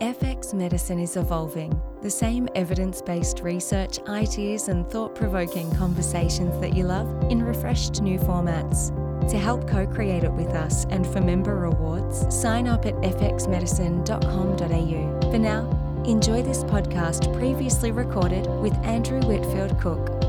FX 0.00 0.54
Medicine 0.54 0.98
is 0.98 1.18
evolving. 1.18 1.78
The 2.00 2.08
same 2.08 2.48
evidence 2.54 3.02
based 3.02 3.40
research, 3.40 3.98
ideas, 4.08 4.68
and 4.68 4.88
thought 4.88 5.14
provoking 5.14 5.70
conversations 5.76 6.58
that 6.62 6.74
you 6.74 6.84
love 6.84 7.06
in 7.30 7.42
refreshed 7.42 8.00
new 8.00 8.18
formats. 8.18 8.88
To 9.28 9.36
help 9.36 9.68
co 9.68 9.86
create 9.86 10.24
it 10.24 10.32
with 10.32 10.54
us 10.54 10.86
and 10.86 11.06
for 11.06 11.20
member 11.20 11.54
rewards, 11.54 12.34
sign 12.34 12.66
up 12.66 12.86
at 12.86 12.94
fxmedicine.com.au. 12.94 15.30
For 15.30 15.38
now, 15.38 16.02
enjoy 16.06 16.42
this 16.44 16.64
podcast 16.64 17.36
previously 17.36 17.92
recorded 17.92 18.46
with 18.62 18.72
Andrew 18.78 19.20
Whitfield 19.20 19.78
Cook. 19.78 20.19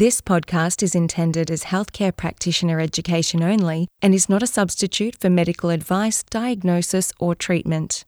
This 0.00 0.22
podcast 0.22 0.82
is 0.82 0.94
intended 0.94 1.50
as 1.50 1.64
healthcare 1.64 2.16
practitioner 2.16 2.80
education 2.80 3.42
only 3.42 3.86
and 4.00 4.14
is 4.14 4.30
not 4.30 4.42
a 4.42 4.46
substitute 4.46 5.14
for 5.20 5.28
medical 5.28 5.68
advice, 5.68 6.22
diagnosis, 6.22 7.12
or 7.20 7.34
treatment. 7.34 8.06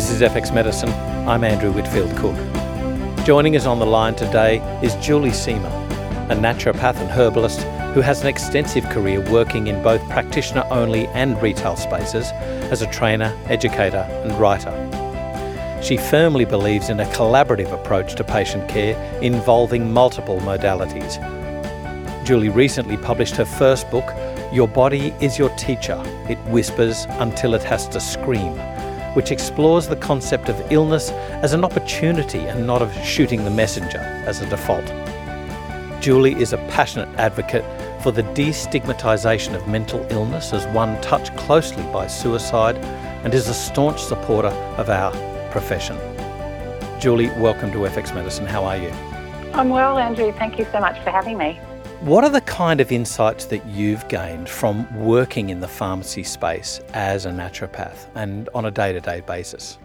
This 0.00 0.12
is 0.12 0.22
FX 0.22 0.54
Medicine. 0.54 0.88
I'm 1.28 1.44
Andrew 1.44 1.70
Whitfield 1.70 2.16
Cook. 2.16 2.34
Joining 3.26 3.54
us 3.54 3.66
on 3.66 3.78
the 3.78 3.84
line 3.84 4.14
today 4.14 4.56
is 4.82 4.94
Julie 4.94 5.28
Seamer, 5.28 5.70
a 6.30 6.34
naturopath 6.34 6.96
and 6.96 7.10
herbalist 7.10 7.60
who 7.92 8.00
has 8.00 8.22
an 8.22 8.28
extensive 8.28 8.82
career 8.84 9.20
working 9.30 9.66
in 9.66 9.82
both 9.82 10.00
practitioner 10.08 10.64
only 10.70 11.06
and 11.08 11.40
retail 11.42 11.76
spaces 11.76 12.30
as 12.72 12.80
a 12.80 12.90
trainer, 12.90 13.38
educator, 13.44 14.08
and 14.24 14.32
writer. 14.40 14.72
She 15.82 15.98
firmly 15.98 16.46
believes 16.46 16.88
in 16.88 16.98
a 16.98 17.12
collaborative 17.12 17.70
approach 17.70 18.14
to 18.14 18.24
patient 18.24 18.70
care 18.70 18.96
involving 19.20 19.92
multiple 19.92 20.38
modalities. 20.38 21.18
Julie 22.24 22.48
recently 22.48 22.96
published 22.96 23.36
her 23.36 23.44
first 23.44 23.90
book, 23.90 24.10
Your 24.50 24.66
Body 24.66 25.12
is 25.20 25.38
Your 25.38 25.54
Teacher. 25.56 26.02
It 26.26 26.38
whispers 26.48 27.04
until 27.18 27.52
it 27.52 27.62
has 27.64 27.86
to 27.88 28.00
scream 28.00 28.58
which 29.14 29.30
explores 29.30 29.88
the 29.88 29.96
concept 29.96 30.48
of 30.48 30.72
illness 30.72 31.10
as 31.42 31.52
an 31.52 31.64
opportunity 31.64 32.40
and 32.40 32.66
not 32.66 32.82
of 32.82 32.92
shooting 33.04 33.44
the 33.44 33.50
messenger 33.50 33.98
as 34.26 34.40
a 34.40 34.48
default. 34.48 34.86
Julie 36.00 36.34
is 36.40 36.52
a 36.52 36.58
passionate 36.68 37.08
advocate 37.18 37.64
for 38.02 38.10
the 38.10 38.22
destigmatisation 38.22 39.54
of 39.54 39.68
mental 39.68 40.06
illness 40.10 40.52
as 40.52 40.66
one 40.68 41.00
touched 41.02 41.36
closely 41.36 41.82
by 41.92 42.06
suicide 42.06 42.76
and 43.24 43.34
is 43.34 43.48
a 43.48 43.54
staunch 43.54 44.00
supporter 44.00 44.48
of 44.78 44.88
our 44.88 45.12
profession. 45.50 45.98
Julie, 46.98 47.28
welcome 47.38 47.70
to 47.72 47.78
FX 47.78 48.14
Medicine. 48.14 48.46
How 48.46 48.64
are 48.64 48.76
you? 48.76 48.90
I'm 49.52 49.68
well, 49.68 49.98
Andrew. 49.98 50.32
Thank 50.32 50.58
you 50.58 50.66
so 50.72 50.80
much 50.80 51.02
for 51.02 51.10
having 51.10 51.36
me. 51.36 51.60
What 52.00 52.24
are 52.24 52.30
the 52.30 52.40
kind 52.40 52.80
of 52.80 52.90
insights 52.90 53.44
that 53.46 53.66
you've 53.66 54.08
gained 54.08 54.48
from 54.48 54.88
working 55.04 55.50
in 55.50 55.60
the 55.60 55.68
pharmacy 55.68 56.22
space 56.22 56.80
as 56.94 57.26
a 57.26 57.30
naturopath 57.30 58.06
and 58.14 58.48
on 58.54 58.64
a 58.64 58.70
day 58.70 58.94
to 58.94 59.02
day 59.02 59.20
basis? 59.20 59.76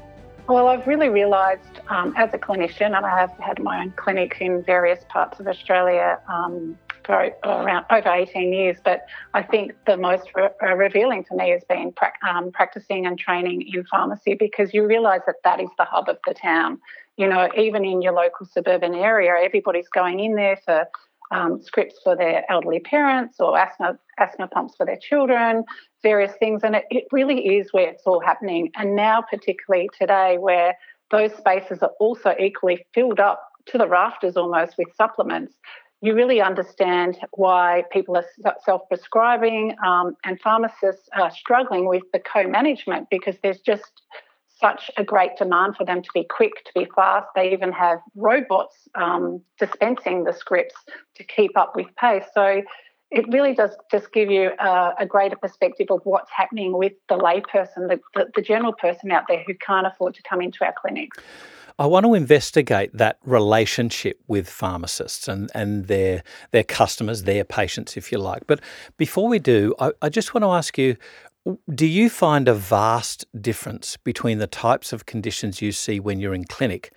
Well, 0.48 0.70
I've 0.70 0.88
really 0.88 1.10
realised 1.10 1.82
um, 1.90 2.14
as 2.16 2.34
a 2.34 2.38
clinician, 2.38 2.96
and 2.96 3.06
I 3.06 3.20
have 3.20 3.32
had 3.40 3.62
my 3.62 3.82
own 3.82 3.92
clinic 3.98 4.38
in 4.40 4.64
various 4.64 5.04
parts 5.10 5.42
of 5.42 5.48
Australia 5.50 6.18
um, 6.30 6.78
for 7.04 7.32
around 7.44 7.86
over 7.92 8.10
18 8.10 8.54
years, 8.54 8.78
but 8.82 9.08
I 9.34 9.44
think 9.44 9.74
the 9.86 9.98
most 9.98 10.30
re- 10.36 10.48
uh, 10.64 10.74
revealing 10.74 11.26
to 11.26 11.36
me 11.36 11.50
has 11.50 11.66
been 11.66 11.92
pra- 11.92 12.14
um, 12.26 12.50
practicing 12.54 13.06
and 13.06 13.20
training 13.20 13.68
in 13.74 13.84
pharmacy 13.88 14.36
because 14.36 14.74
you 14.74 14.88
realise 14.88 15.24
that 15.26 15.44
that 15.44 15.60
is 15.60 15.70
the 15.78 15.84
hub 15.84 16.08
of 16.08 16.20
the 16.26 16.34
town. 16.34 16.80
You 17.18 17.28
know, 17.28 17.50
even 17.58 17.84
in 17.84 18.02
your 18.02 18.14
local 18.14 18.46
suburban 18.46 18.96
area, 18.96 19.34
everybody's 19.44 19.90
going 19.90 20.22
in 20.22 20.36
there 20.36 20.58
for 20.64 20.88
um, 21.32 21.62
scripts 21.62 22.00
for 22.04 22.16
their 22.16 22.44
elderly 22.50 22.80
parents 22.80 23.40
or 23.40 23.58
asthma 23.58 23.98
asthma 24.20 24.48
pumps 24.48 24.76
for 24.78 24.86
their 24.86 24.98
children, 24.98 25.64
various 26.04 26.34
things, 26.40 26.62
and 26.64 26.76
it, 26.76 26.86
it 26.90 27.06
really 27.12 27.58
is 27.58 27.72
where 27.72 27.90
it's 27.90 28.04
all 28.06 28.20
happening. 28.20 28.72
And 28.76 28.96
now, 28.96 29.24
particularly 29.30 29.90
today, 29.98 30.38
where 30.38 30.76
those 31.12 31.34
spaces 31.34 31.80
are 31.82 31.92
also 32.00 32.34
equally 32.40 32.86
filled 32.94 33.20
up 33.20 33.42
to 33.68 33.78
the 33.78 33.88
rafters 33.88 34.38
almost 34.38 34.78
with 34.78 34.88
supplements, 34.96 35.54
you 36.02 36.14
really 36.14 36.42
understand 36.42 37.18
why 37.32 37.84
people 37.92 38.16
are 38.16 38.56
self 38.64 38.82
prescribing 38.88 39.76
um, 39.86 40.16
and 40.24 40.40
pharmacists 40.40 41.10
are 41.14 41.32
struggling 41.32 41.88
with 41.88 42.04
the 42.14 42.20
co 42.20 42.48
management 42.48 43.08
because 43.10 43.36
there's 43.42 43.60
just 43.62 43.92
such 44.60 44.90
a 44.98 45.04
great 45.04 45.36
demand 45.38 45.76
for 45.76 45.86
them 45.86 46.02
to 46.02 46.10
be 46.14 46.24
quick, 46.24 46.64
to 46.66 46.72
be 46.74 46.88
fast. 46.96 47.28
They 47.36 47.52
even 47.52 47.72
have 47.72 48.00
robots 48.16 48.88
um, 48.96 49.42
dispensing 49.60 50.24
the 50.24 50.34
scripts 50.34 50.76
to 51.16 51.24
keep 51.24 51.58
up 51.58 51.76
with 51.76 51.88
pace. 51.96 52.26
So 52.34 52.62
it 53.12 53.26
really 53.30 53.54
does 53.54 53.72
just 53.92 54.12
give 54.12 54.32
you 54.32 54.52
a, 54.60 54.94
a 55.00 55.06
greater 55.06 55.36
perspective 55.36 55.88
of 55.90 56.02
what's 56.04 56.32
happening 56.32 56.78
with 56.78 56.94
the 57.10 57.16
layperson, 57.16 57.88
the, 57.90 58.00
the, 58.14 58.32
the 58.36 58.42
general 58.42 58.74
person 58.74 59.12
out 59.12 59.24
there 59.28 59.44
who 59.46 59.54
can't 59.56 59.86
afford 59.88 60.16
to 60.16 60.24
come 60.24 60.42
into 60.42 60.64
our 60.66 60.74
clinics. 60.82 61.18
I 61.78 61.86
want 61.88 62.06
to 62.06 62.14
investigate 62.14 62.92
that 62.94 63.20
relationship 63.26 64.22
with 64.28 64.50
pharmacists 64.50 65.28
and, 65.28 65.52
and 65.54 65.88
their 65.88 66.24
their 66.52 66.64
customers, 66.64 67.24
their 67.24 67.44
patients, 67.44 67.98
if 67.98 68.14
you 68.14 68.18
like. 68.18 68.48
But 68.48 68.62
before 68.96 69.28
we 69.28 69.40
do, 69.40 69.76
I, 69.78 69.92
I 70.02 70.08
just 70.08 70.34
want 70.34 70.44
to 70.44 70.52
ask 70.52 70.78
you 70.78 70.96
do 71.74 71.86
you 71.86 72.10
find 72.10 72.48
a 72.48 72.56
vast 72.56 73.26
difference 73.40 73.98
between 73.98 74.40
the 74.40 74.48
types 74.48 74.92
of 74.92 75.06
conditions 75.06 75.62
you 75.62 75.72
see 75.72 76.00
when 76.00 76.20
you're 76.20 76.34
in 76.34 76.46
clinic 76.46 76.92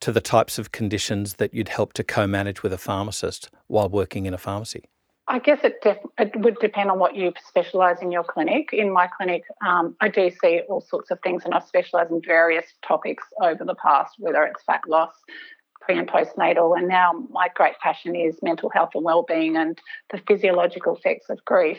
to 0.00 0.10
the 0.10 0.20
types 0.22 0.58
of 0.58 0.72
conditions 0.72 1.34
that 1.34 1.52
you'd 1.52 1.68
help 1.68 1.92
to 1.92 2.04
co 2.04 2.26
manage 2.26 2.62
with 2.62 2.72
a 2.72 2.78
pharmacist 2.78 3.50
while 3.66 3.88
working 3.88 4.24
in 4.24 4.32
a 4.32 4.38
pharmacy? 4.38 4.84
I 5.28 5.38
guess 5.38 5.60
it, 5.62 5.80
def- 5.82 5.98
it 6.18 6.34
would 6.36 6.56
depend 6.60 6.90
on 6.90 6.98
what 6.98 7.14
you 7.14 7.32
specialise 7.46 7.98
in 8.00 8.10
your 8.10 8.24
clinic. 8.24 8.70
In 8.72 8.90
my 8.90 9.06
clinic, 9.06 9.44
um, 9.64 9.94
I 10.00 10.08
do 10.08 10.30
see 10.42 10.62
all 10.68 10.80
sorts 10.80 11.10
of 11.10 11.20
things, 11.20 11.44
and 11.44 11.54
I've 11.54 11.64
specialised 11.64 12.10
in 12.10 12.20
various 12.24 12.64
topics 12.86 13.24
over 13.40 13.64
the 13.64 13.76
past, 13.76 14.14
whether 14.18 14.42
it's 14.44 14.62
fat 14.62 14.80
loss, 14.88 15.12
pre 15.82 15.98
and 15.98 16.08
postnatal, 16.08 16.76
and 16.76 16.88
now 16.88 17.12
my 17.30 17.48
great 17.54 17.78
passion 17.80 18.16
is 18.16 18.38
mental 18.42 18.70
health 18.70 18.90
and 18.94 19.04
well-being 19.04 19.56
and 19.56 19.78
the 20.10 20.20
physiological 20.26 20.96
effects 20.96 21.28
of 21.28 21.44
grief. 21.44 21.78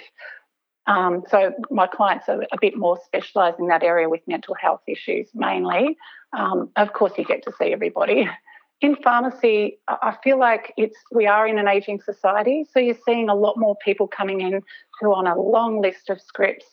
Um, 0.87 1.23
so 1.29 1.53
my 1.69 1.87
clients 1.87 2.27
are 2.27 2.41
a 2.51 2.57
bit 2.59 2.75
more 2.75 2.99
specialised 3.05 3.59
in 3.59 3.67
that 3.67 3.83
area 3.83 4.09
with 4.09 4.21
mental 4.27 4.55
health 4.55 4.81
issues 4.87 5.29
mainly. 5.33 5.97
Um, 6.33 6.69
of 6.75 6.93
course, 6.93 7.13
you 7.17 7.25
get 7.25 7.43
to 7.43 7.51
see 7.59 7.71
everybody. 7.71 8.29
In 8.81 8.95
pharmacy, 8.95 9.77
I 9.87 10.17
feel 10.23 10.39
like 10.39 10.73
it's 10.75 10.97
we 11.11 11.27
are 11.27 11.47
in 11.47 11.59
an 11.59 11.67
ageing 11.67 12.01
society, 12.01 12.65
so 12.73 12.79
you're 12.79 12.97
seeing 13.05 13.29
a 13.29 13.35
lot 13.35 13.55
more 13.55 13.75
people 13.85 14.07
coming 14.07 14.41
in 14.41 14.63
who 14.99 15.11
are 15.11 15.13
on 15.13 15.27
a 15.27 15.39
long 15.39 15.79
list 15.83 16.09
of 16.09 16.19
scripts. 16.19 16.65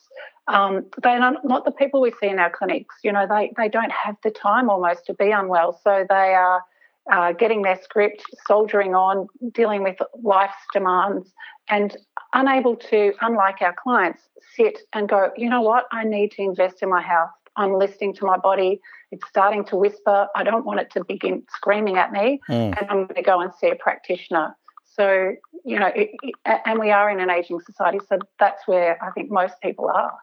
Um, 0.47 0.87
they're 1.03 1.19
not, 1.19 1.45
not 1.45 1.65
the 1.65 1.71
people 1.71 2.01
we 2.01 2.11
see 2.19 2.25
in 2.25 2.39
our 2.39 2.49
clinics. 2.49 2.95
You 3.03 3.11
know, 3.11 3.27
they 3.29 3.53
they 3.57 3.69
don't 3.69 3.91
have 3.91 4.15
the 4.23 4.31
time 4.31 4.71
almost 4.71 5.05
to 5.05 5.13
be 5.13 5.29
unwell, 5.29 5.79
so 5.83 6.03
they 6.09 6.33
are 6.33 6.63
uh, 7.11 7.31
getting 7.33 7.61
their 7.61 7.79
script, 7.81 8.23
soldiering 8.47 8.95
on, 8.95 9.27
dealing 9.53 9.83
with 9.83 9.97
life's 10.23 10.53
demands, 10.73 11.31
and 11.69 11.97
unable 12.33 12.75
to, 12.75 13.13
unlike 13.21 13.61
our 13.61 13.75
clients, 13.81 14.23
sit 14.55 14.79
and 14.93 15.07
go, 15.09 15.31
you 15.37 15.49
know 15.49 15.61
what, 15.61 15.85
I 15.91 16.03
need 16.03 16.31
to 16.31 16.41
invest 16.41 16.81
in 16.81 16.89
my 16.89 17.01
health. 17.01 17.29
I'm 17.55 17.73
listening 17.73 18.13
to 18.15 18.25
my 18.25 18.37
body. 18.37 18.79
It's 19.11 19.27
starting 19.27 19.65
to 19.65 19.75
whisper. 19.75 20.27
I 20.35 20.43
don't 20.43 20.65
want 20.65 20.79
it 20.79 20.91
to 20.91 21.03
begin 21.03 21.43
screaming 21.55 21.97
at 21.97 22.11
me, 22.11 22.39
mm. 22.49 22.79
and 22.79 22.89
I'm 22.89 23.05
going 23.07 23.15
to 23.15 23.21
go 23.21 23.41
and 23.41 23.51
see 23.59 23.69
a 23.69 23.75
practitioner. 23.75 24.55
So, 24.85 25.33
you 25.65 25.79
know, 25.79 25.87
it, 25.87 26.09
it, 26.23 26.35
and 26.65 26.79
we 26.79 26.91
are 26.91 27.09
in 27.09 27.19
an 27.19 27.29
aging 27.29 27.59
society, 27.61 27.99
so 28.09 28.19
that's 28.39 28.67
where 28.67 29.01
I 29.03 29.11
think 29.11 29.31
most 29.31 29.53
people 29.61 29.89
are. 29.89 30.13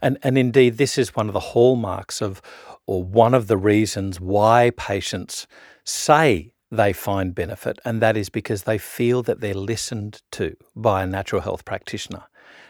And 0.00 0.18
and 0.22 0.38
indeed, 0.38 0.78
this 0.78 0.98
is 0.98 1.16
one 1.16 1.28
of 1.28 1.32
the 1.32 1.40
hallmarks 1.40 2.20
of, 2.20 2.40
or 2.86 3.02
one 3.02 3.34
of 3.34 3.46
the 3.46 3.56
reasons 3.56 4.20
why 4.20 4.70
patients 4.76 5.46
say 5.84 6.52
they 6.70 6.92
find 6.92 7.34
benefit, 7.34 7.78
and 7.84 8.00
that 8.00 8.16
is 8.16 8.28
because 8.28 8.62
they 8.62 8.78
feel 8.78 9.22
that 9.22 9.40
they're 9.40 9.54
listened 9.54 10.22
to 10.32 10.56
by 10.76 11.02
a 11.02 11.06
natural 11.06 11.42
health 11.42 11.64
practitioner. 11.64 12.24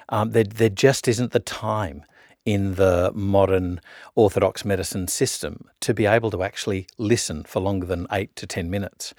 Um, 0.08 0.30
there, 0.30 0.44
there 0.44 0.70
just 0.70 1.06
isn't 1.06 1.32
the 1.32 1.40
time 1.40 2.04
in 2.44 2.74
the 2.74 3.12
modern 3.14 3.80
orthodox 4.14 4.64
medicine 4.64 5.06
system 5.06 5.66
to 5.80 5.92
be 5.92 6.06
able 6.06 6.30
to 6.30 6.42
actually 6.42 6.86
listen 6.98 7.44
for 7.44 7.60
longer 7.60 7.86
than 7.86 8.06
eight 8.10 8.34
to 8.36 8.46
10 8.46 8.70
minutes. 8.70 9.14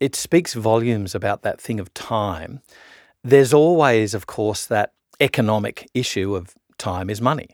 It 0.00 0.16
speaks 0.16 0.54
volumes 0.54 1.14
about 1.14 1.42
that 1.42 1.60
thing 1.60 1.78
of 1.78 1.94
time. 1.94 2.60
There's 3.22 3.54
always, 3.54 4.12
of 4.12 4.26
course, 4.26 4.66
that 4.66 4.92
economic 5.20 5.88
issue 5.94 6.34
of 6.34 6.54
time 6.78 7.08
is 7.08 7.20
money. 7.20 7.53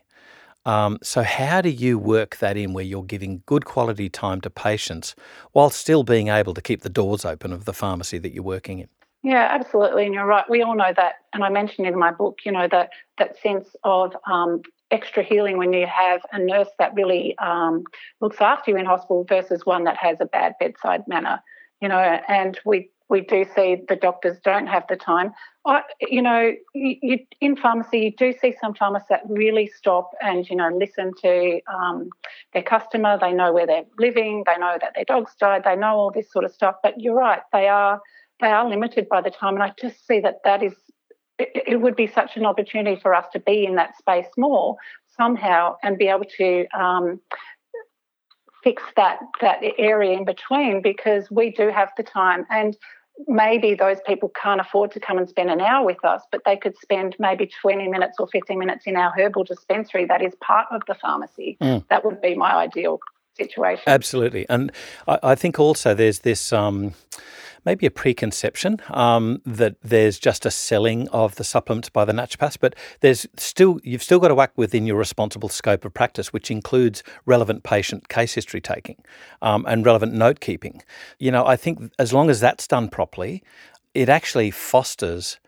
Um, 0.66 0.98
so, 1.02 1.22
how 1.22 1.60
do 1.62 1.70
you 1.70 1.98
work 1.98 2.36
that 2.38 2.56
in 2.56 2.72
where 2.72 2.84
you're 2.84 3.02
giving 3.02 3.42
good 3.46 3.64
quality 3.64 4.08
time 4.08 4.40
to 4.42 4.50
patients 4.50 5.14
while 5.52 5.70
still 5.70 6.02
being 6.02 6.28
able 6.28 6.54
to 6.54 6.60
keep 6.60 6.82
the 6.82 6.90
doors 6.90 7.24
open 7.24 7.52
of 7.52 7.64
the 7.64 7.72
pharmacy 7.72 8.18
that 8.18 8.34
you're 8.34 8.42
working 8.42 8.78
in? 8.78 8.88
Yeah, 9.22 9.48
absolutely, 9.50 10.06
and 10.06 10.14
you're 10.14 10.26
right. 10.26 10.48
We 10.48 10.62
all 10.62 10.74
know 10.74 10.92
that, 10.96 11.14
and 11.32 11.44
I 11.44 11.48
mentioned 11.48 11.86
in 11.86 11.98
my 11.98 12.10
book, 12.10 12.38
you 12.44 12.52
know, 12.52 12.68
that 12.70 12.90
that 13.18 13.38
sense 13.38 13.74
of 13.84 14.14
um, 14.30 14.62
extra 14.90 15.22
healing 15.22 15.56
when 15.56 15.72
you 15.72 15.86
have 15.86 16.22
a 16.32 16.38
nurse 16.38 16.68
that 16.78 16.94
really 16.94 17.36
um, 17.38 17.84
looks 18.20 18.40
after 18.40 18.70
you 18.70 18.76
in 18.76 18.86
hospital 18.86 19.24
versus 19.24 19.64
one 19.64 19.84
that 19.84 19.96
has 19.96 20.18
a 20.20 20.26
bad 20.26 20.54
bedside 20.60 21.02
manner. 21.06 21.40
You 21.80 21.88
know, 21.88 21.98
and 21.98 22.58
we 22.66 22.90
we 23.10 23.20
do 23.22 23.44
see 23.54 23.76
the 23.88 23.96
doctors 23.96 24.38
don't 24.42 24.68
have 24.68 24.84
the 24.88 24.96
time. 24.96 25.32
I, 25.66 25.82
you 26.00 26.22
know, 26.22 26.52
you, 26.74 26.96
you, 27.02 27.18
in 27.40 27.56
pharmacy, 27.56 27.98
you 27.98 28.12
do 28.16 28.32
see 28.40 28.54
some 28.60 28.72
pharmacists 28.72 29.10
that 29.10 29.22
really 29.28 29.66
stop 29.66 30.12
and, 30.22 30.48
you 30.48 30.56
know, 30.56 30.70
listen 30.72 31.12
to 31.20 31.60
um, 31.66 32.08
their 32.54 32.62
customer. 32.62 33.18
They 33.20 33.32
know 33.32 33.52
where 33.52 33.66
they're 33.66 33.84
living. 33.98 34.44
They 34.46 34.56
know 34.56 34.78
that 34.80 34.92
their 34.94 35.04
dog's 35.04 35.34
died. 35.34 35.64
They 35.64 35.76
know 35.76 35.96
all 35.96 36.12
this 36.12 36.30
sort 36.32 36.44
of 36.44 36.52
stuff. 36.52 36.76
But 36.82 37.00
you're 37.00 37.16
right, 37.16 37.40
they 37.52 37.68
are 37.68 38.00
they 38.40 38.48
are 38.48 38.66
limited 38.66 39.08
by 39.08 39.20
the 39.20 39.30
time. 39.30 39.54
And 39.54 39.62
I 39.62 39.74
just 39.78 40.06
see 40.06 40.20
that 40.20 40.36
that 40.44 40.62
is 40.62 40.74
it, 41.38 41.50
it 41.66 41.76
would 41.80 41.96
be 41.96 42.06
such 42.06 42.36
an 42.36 42.46
opportunity 42.46 42.98
for 43.00 43.14
us 43.14 43.26
to 43.32 43.40
be 43.40 43.66
in 43.66 43.74
that 43.74 43.98
space 43.98 44.28
more 44.38 44.76
somehow 45.16 45.74
and 45.82 45.98
be 45.98 46.06
able 46.06 46.24
to 46.38 46.66
um, 46.78 47.20
fix 48.62 48.82
that 48.96 49.18
that 49.40 49.58
area 49.78 50.16
in 50.16 50.24
between 50.24 50.80
because 50.82 51.30
we 51.30 51.50
do 51.50 51.68
have 51.68 51.90
the 51.96 52.02
time 52.02 52.46
and 52.50 52.76
maybe 53.26 53.74
those 53.74 53.98
people 54.06 54.30
can't 54.40 54.60
afford 54.60 54.90
to 54.92 55.00
come 55.00 55.18
and 55.18 55.28
spend 55.28 55.50
an 55.50 55.60
hour 55.60 55.84
with 55.84 56.04
us, 56.04 56.22
but 56.30 56.42
they 56.44 56.56
could 56.56 56.76
spend 56.78 57.16
maybe 57.18 57.50
20 57.60 57.88
minutes 57.88 58.16
or 58.18 58.26
15 58.28 58.58
minutes 58.58 58.86
in 58.86 58.96
our 58.96 59.12
herbal 59.16 59.44
dispensary 59.44 60.04
that 60.06 60.22
is 60.22 60.34
part 60.40 60.66
of 60.70 60.82
the 60.86 60.94
pharmacy. 60.94 61.56
Mm. 61.60 61.86
That 61.88 62.04
would 62.04 62.20
be 62.20 62.34
my 62.34 62.52
ideal 62.54 63.00
situation. 63.36 63.84
Absolutely. 63.86 64.46
And 64.48 64.72
I, 65.06 65.18
I 65.22 65.34
think 65.34 65.58
also 65.58 65.94
there's 65.94 66.20
this. 66.20 66.52
Um, 66.52 66.94
maybe 67.64 67.86
a 67.86 67.90
preconception 67.90 68.80
um, 68.90 69.40
that 69.44 69.76
there's 69.82 70.18
just 70.18 70.46
a 70.46 70.50
selling 70.50 71.08
of 71.08 71.36
the 71.36 71.44
supplements 71.44 71.88
by 71.88 72.04
the 72.04 72.12
naturopaths, 72.12 72.58
but 72.60 72.74
there's 73.00 73.26
still 73.36 73.80
you've 73.82 74.02
still 74.02 74.18
got 74.18 74.28
to 74.28 74.40
act 74.40 74.56
within 74.56 74.86
your 74.86 74.96
responsible 74.96 75.48
scope 75.48 75.84
of 75.84 75.94
practice, 75.94 76.32
which 76.32 76.50
includes 76.50 77.02
relevant 77.26 77.62
patient 77.62 78.08
case 78.08 78.34
history 78.34 78.60
taking 78.60 78.96
um, 79.42 79.64
and 79.68 79.84
relevant 79.84 80.12
note 80.12 80.40
keeping. 80.40 80.82
You 81.18 81.30
know, 81.30 81.46
I 81.46 81.56
think 81.56 81.92
as 81.98 82.12
long 82.12 82.30
as 82.30 82.40
that's 82.40 82.66
done 82.66 82.88
properly, 82.88 83.42
it 83.94 84.08
actually 84.08 84.50
fosters 84.50 85.38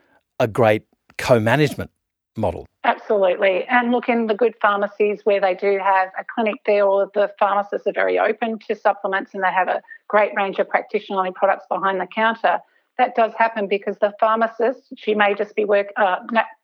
a 0.40 0.48
great 0.48 0.82
co-management 1.18 1.90
model. 2.36 2.66
Absolutely. 2.84 3.64
And 3.68 3.92
look, 3.92 4.08
in 4.08 4.26
the 4.26 4.34
good 4.34 4.54
pharmacies 4.60 5.20
where 5.24 5.40
they 5.40 5.54
do 5.54 5.78
have 5.78 6.08
a 6.18 6.24
clinic 6.34 6.56
there, 6.66 6.84
or 6.84 7.10
the 7.14 7.30
pharmacists 7.38 7.86
are 7.86 7.92
very 7.92 8.18
open 8.18 8.58
to 8.66 8.74
supplements 8.74 9.34
and 9.34 9.42
they 9.42 9.52
have 9.52 9.68
a 9.68 9.82
great 10.08 10.32
range 10.34 10.58
of 10.58 10.68
practitioner 10.68 11.30
products 11.32 11.66
behind 11.70 12.00
the 12.00 12.06
counter. 12.06 12.58
That 12.98 13.14
does 13.14 13.32
happen 13.38 13.68
because 13.68 13.96
the 13.98 14.12
pharmacist, 14.20 14.92
she 14.96 15.14
may 15.14 15.34
just 15.34 15.56
be 15.56 15.64
work, 15.64 15.88
uh, 15.96 16.16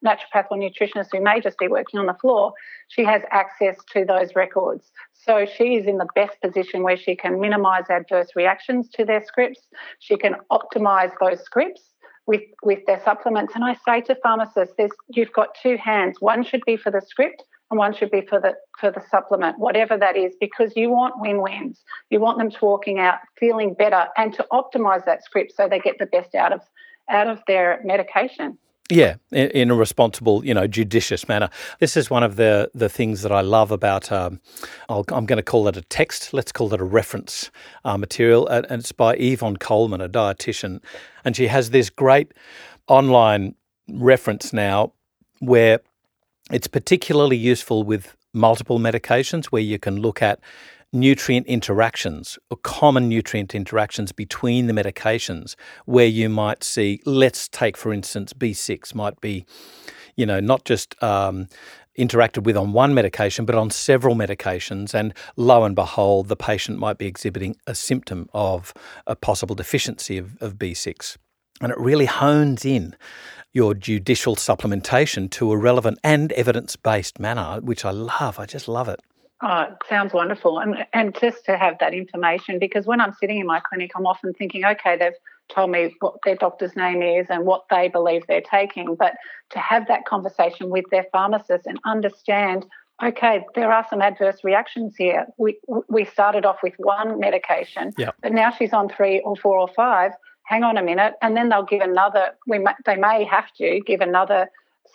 naturopath 0.05 0.45
or 0.51 0.57
nutritionist 0.57 1.07
who 1.11 1.21
may 1.21 1.39
just 1.41 1.57
be 1.57 1.67
working 1.67 1.99
on 1.99 2.05
the 2.05 2.13
floor. 2.13 2.53
She 2.89 3.03
has 3.03 3.23
access 3.31 3.77
to 3.93 4.05
those 4.05 4.35
records. 4.35 4.91
So 5.13 5.45
she 5.45 5.75
is 5.75 5.87
in 5.87 5.97
the 5.97 6.07
best 6.13 6.39
position 6.41 6.83
where 6.83 6.97
she 6.97 7.15
can 7.15 7.41
minimise 7.41 7.85
adverse 7.89 8.29
reactions 8.35 8.89
to 8.89 9.05
their 9.05 9.23
scripts. 9.25 9.61
She 9.97 10.17
can 10.17 10.35
optimise 10.51 11.11
those 11.19 11.41
scripts 11.41 11.81
with, 12.29 12.43
with 12.61 12.85
their 12.85 13.01
supplements. 13.03 13.53
And 13.55 13.63
I 13.63 13.75
say 13.83 14.01
to 14.01 14.15
pharmacists, 14.21 14.75
there's, 14.77 14.91
you've 15.07 15.33
got 15.33 15.57
two 15.59 15.77
hands. 15.77 16.17
One 16.21 16.43
should 16.43 16.61
be 16.63 16.77
for 16.77 16.91
the 16.91 17.01
script 17.01 17.43
and 17.71 17.79
one 17.79 17.91
should 17.91 18.11
be 18.11 18.21
for 18.21 18.39
the 18.39 18.53
for 18.79 18.91
the 18.91 19.01
supplement, 19.09 19.57
whatever 19.57 19.97
that 19.97 20.15
is, 20.15 20.35
because 20.39 20.73
you 20.75 20.91
want 20.91 21.15
win-wins. 21.17 21.83
You 22.11 22.19
want 22.19 22.37
them 22.37 22.51
to 22.51 22.57
walking 22.61 22.99
out 22.99 23.15
feeling 23.39 23.73
better 23.73 24.05
and 24.15 24.31
to 24.35 24.45
optimize 24.51 25.05
that 25.05 25.23
script 25.23 25.53
so 25.55 25.67
they 25.67 25.79
get 25.79 25.97
the 25.97 26.05
best 26.05 26.35
out 26.35 26.53
of 26.53 26.61
out 27.09 27.27
of 27.27 27.39
their 27.47 27.81
medication. 27.83 28.59
Yeah, 28.91 29.17
in, 29.31 29.69
a 29.69 29.75
responsible, 29.75 30.43
you 30.43 30.51
know, 30.51 30.65
judicious 30.65 31.27
manner. 31.27 31.51
This 31.79 31.95
is 31.95 32.09
one 32.09 32.23
of 32.23 32.37
the 32.37 32.71
the 32.73 32.89
things 32.89 33.21
that 33.21 33.31
I 33.31 33.41
love 33.41 33.69
about. 33.71 34.11
Um, 34.11 34.41
i 34.89 34.97
am 35.11 35.27
going 35.27 35.37
to 35.37 35.43
call 35.43 35.67
it 35.67 35.77
a 35.77 35.83
text. 35.83 36.33
Let's 36.33 36.51
call 36.51 36.73
it 36.73 36.81
a 36.81 36.83
reference 36.83 37.51
uh, 37.85 37.97
material, 37.97 38.47
and 38.47 38.65
it's 38.71 38.91
by 38.91 39.13
Yvonne 39.15 39.57
Coleman, 39.57 40.01
a 40.01 40.09
dietitian, 40.09 40.81
and 41.23 41.35
she 41.35 41.47
has 41.47 41.69
this 41.69 41.91
great 41.91 42.33
online 42.87 43.53
reference 43.87 44.53
now 44.53 44.93
where 45.39 45.81
it's 46.51 46.67
particularly 46.67 47.37
useful 47.37 47.83
with 47.83 48.15
multiple 48.33 48.79
medications, 48.79 49.45
where 49.45 49.61
you 49.61 49.77
can 49.77 50.01
look 50.01 50.23
at 50.23 50.39
nutrient 50.91 51.45
interactions 51.47 52.39
or 52.49 52.57
common 52.57 53.07
nutrient 53.07 53.53
interactions 53.53 54.11
between 54.11 54.67
the 54.67 54.73
medications 54.73 55.55
where 55.85 56.07
you 56.07 56.29
might 56.29 56.63
see, 56.63 56.99
let's 57.05 57.47
take 57.47 57.77
for 57.77 57.93
instance, 57.93 58.33
B6 58.33 58.95
might 58.95 59.19
be, 59.21 59.45
you 60.15 60.25
know, 60.25 60.39
not 60.39 60.65
just 60.65 61.01
um, 61.03 61.47
interacted 61.97 62.43
with 62.43 62.57
on 62.57 62.73
one 62.73 62.93
medication, 62.93 63.45
but 63.45 63.55
on 63.55 63.69
several 63.69 64.15
medications. 64.15 64.93
And 64.93 65.13
lo 65.35 65.63
and 65.63 65.75
behold, 65.75 66.27
the 66.27 66.35
patient 66.35 66.79
might 66.79 66.97
be 66.97 67.05
exhibiting 67.05 67.55
a 67.67 67.75
symptom 67.75 68.29
of 68.33 68.73
a 69.05 69.15
possible 69.15 69.55
deficiency 69.55 70.17
of, 70.17 70.37
of 70.41 70.55
B6. 70.55 71.17
And 71.61 71.71
it 71.71 71.77
really 71.77 72.05
hones 72.05 72.63
in 72.63 72.95
your 73.51 73.73
judicial 73.73 74.35
supplementation 74.35 75.29
to 75.31 75.51
a 75.51 75.57
relevant 75.57 75.99
and 76.03 76.31
evidence 76.33 76.75
based 76.75 77.19
manner, 77.19 77.59
which 77.61 77.83
I 77.83 77.91
love. 77.91 78.39
I 78.39 78.45
just 78.45 78.67
love 78.67 78.87
it. 78.87 79.01
Oh, 79.41 79.61
it 79.61 79.77
sounds 79.87 80.13
wonderful. 80.13 80.59
And, 80.59 80.85
and 80.91 81.15
just 81.17 81.45
to 81.45 81.57
have 81.57 81.79
that 81.79 81.93
information, 81.93 82.59
because 82.59 82.85
when 82.85 82.99
I'm 82.99 83.13
sitting 83.13 83.39
in 83.39 83.47
my 83.47 83.61
clinic, 83.61 83.91
I'm 83.95 84.05
often 84.05 84.33
thinking, 84.33 84.65
okay, 84.65 84.97
they've 84.97 85.13
told 85.47 85.71
me 85.71 85.95
what 86.01 86.15
their 86.25 86.35
doctor's 86.35 86.75
name 86.75 87.01
is 87.01 87.27
and 87.29 87.45
what 87.45 87.63
they 87.69 87.87
believe 87.87 88.27
they're 88.27 88.41
taking. 88.41 88.95
But 88.95 89.13
to 89.51 89.59
have 89.59 89.87
that 89.87 90.05
conversation 90.05 90.69
with 90.69 90.85
their 90.91 91.05
pharmacist 91.13 91.65
and 91.67 91.79
understand, 91.85 92.65
okay, 93.01 93.45
there 93.55 93.71
are 93.71 93.85
some 93.89 94.01
adverse 94.01 94.43
reactions 94.43 94.95
here. 94.97 95.25
We, 95.37 95.57
we 95.87 96.03
started 96.03 96.45
off 96.45 96.57
with 96.61 96.73
one 96.77 97.17
medication, 97.17 97.93
yep. 97.97 98.15
but 98.21 98.33
now 98.33 98.51
she's 98.51 98.73
on 98.73 98.89
three 98.89 99.21
or 99.21 99.37
four 99.37 99.57
or 99.57 99.69
five. 99.69 100.11
Hang 100.43 100.63
on 100.63 100.77
a 100.77 100.83
minute. 100.83 101.13
And 101.21 101.37
then 101.37 101.47
they'll 101.47 101.63
give 101.63 101.81
another, 101.81 102.31
we 102.45 102.59
may, 102.59 102.73
they 102.85 102.97
may 102.97 103.23
have 103.23 103.53
to 103.59 103.79
give 103.85 104.01
another 104.01 104.49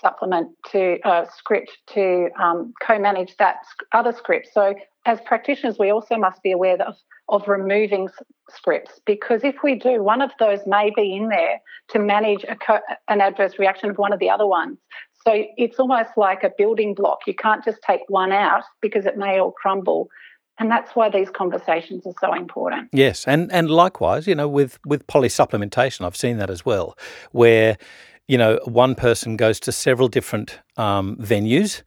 supplement 0.05 0.51
to 0.71 0.99
uh, 1.05 1.25
script 1.37 1.73
to 1.95 2.29
um, 2.39 2.75
co-manage 2.87 3.37
that 3.39 3.57
other 3.93 4.13
script. 4.13 4.49
So 4.53 4.75
as 5.07 5.19
practitioners, 5.23 5.79
we 5.79 5.91
also 5.91 6.17
must 6.17 6.43
be 6.43 6.53
aware 6.53 6.81
of, 6.83 6.95
of 7.29 7.49
removing 7.49 8.09
scripts 8.51 9.01
because 9.07 9.45
if 9.45 9.57
we 9.65 9.75
do, 9.75 10.03
one 10.03 10.21
of 10.21 10.31
those 10.39 10.61
may 10.67 10.93
be 10.95 11.17
in 11.17 11.29
there 11.29 11.61
to 11.89 11.99
manage 11.99 12.45
co- 12.67 12.81
an 13.09 13.21
adverse 13.21 13.59
reaction 13.59 13.91
of 13.91 13.97
one 13.97 14.13
of 14.13 14.21
the 14.21 14.29
other 14.29 14.47
ones. 14.47 14.79
So 15.27 15.45
it's 15.57 15.79
almost 15.79 16.11
like 16.19 16.45
a 16.45 16.51
building 16.57 16.95
block. 16.95 17.21
You 17.27 17.35
can't 17.35 17.65
just 17.65 17.79
take 17.83 18.01
one 18.09 18.31
out 18.31 18.65
because 18.83 19.07
it 19.07 19.17
may 19.17 19.41
all 19.41 19.53
crumble. 19.53 20.09
And 20.59 20.71
that's 20.71 20.95
why 20.95 21.09
these 21.09 21.31
conversations 21.31 22.07
are 22.07 22.15
so 22.21 22.33
important. 22.33 22.89
Yes, 22.93 23.27
and 23.27 23.51
and 23.51 23.69
likewise, 23.69 24.29
you 24.29 24.37
know, 24.37 24.47
with 24.47 24.79
with 24.87 25.05
polysupplementation, 25.09 26.07
I've 26.07 26.17
seen 26.17 26.37
that 26.37 26.49
as 26.49 26.65
well, 26.65 26.97
where 27.33 27.77
you 28.29 28.39
know, 28.39 28.59
one 28.65 28.95
person 28.95 29.37
goes 29.37 29.61
to 29.61 29.73
several 29.73 30.09
different 30.09 30.61
um, 30.77 31.17
venues 31.17 31.83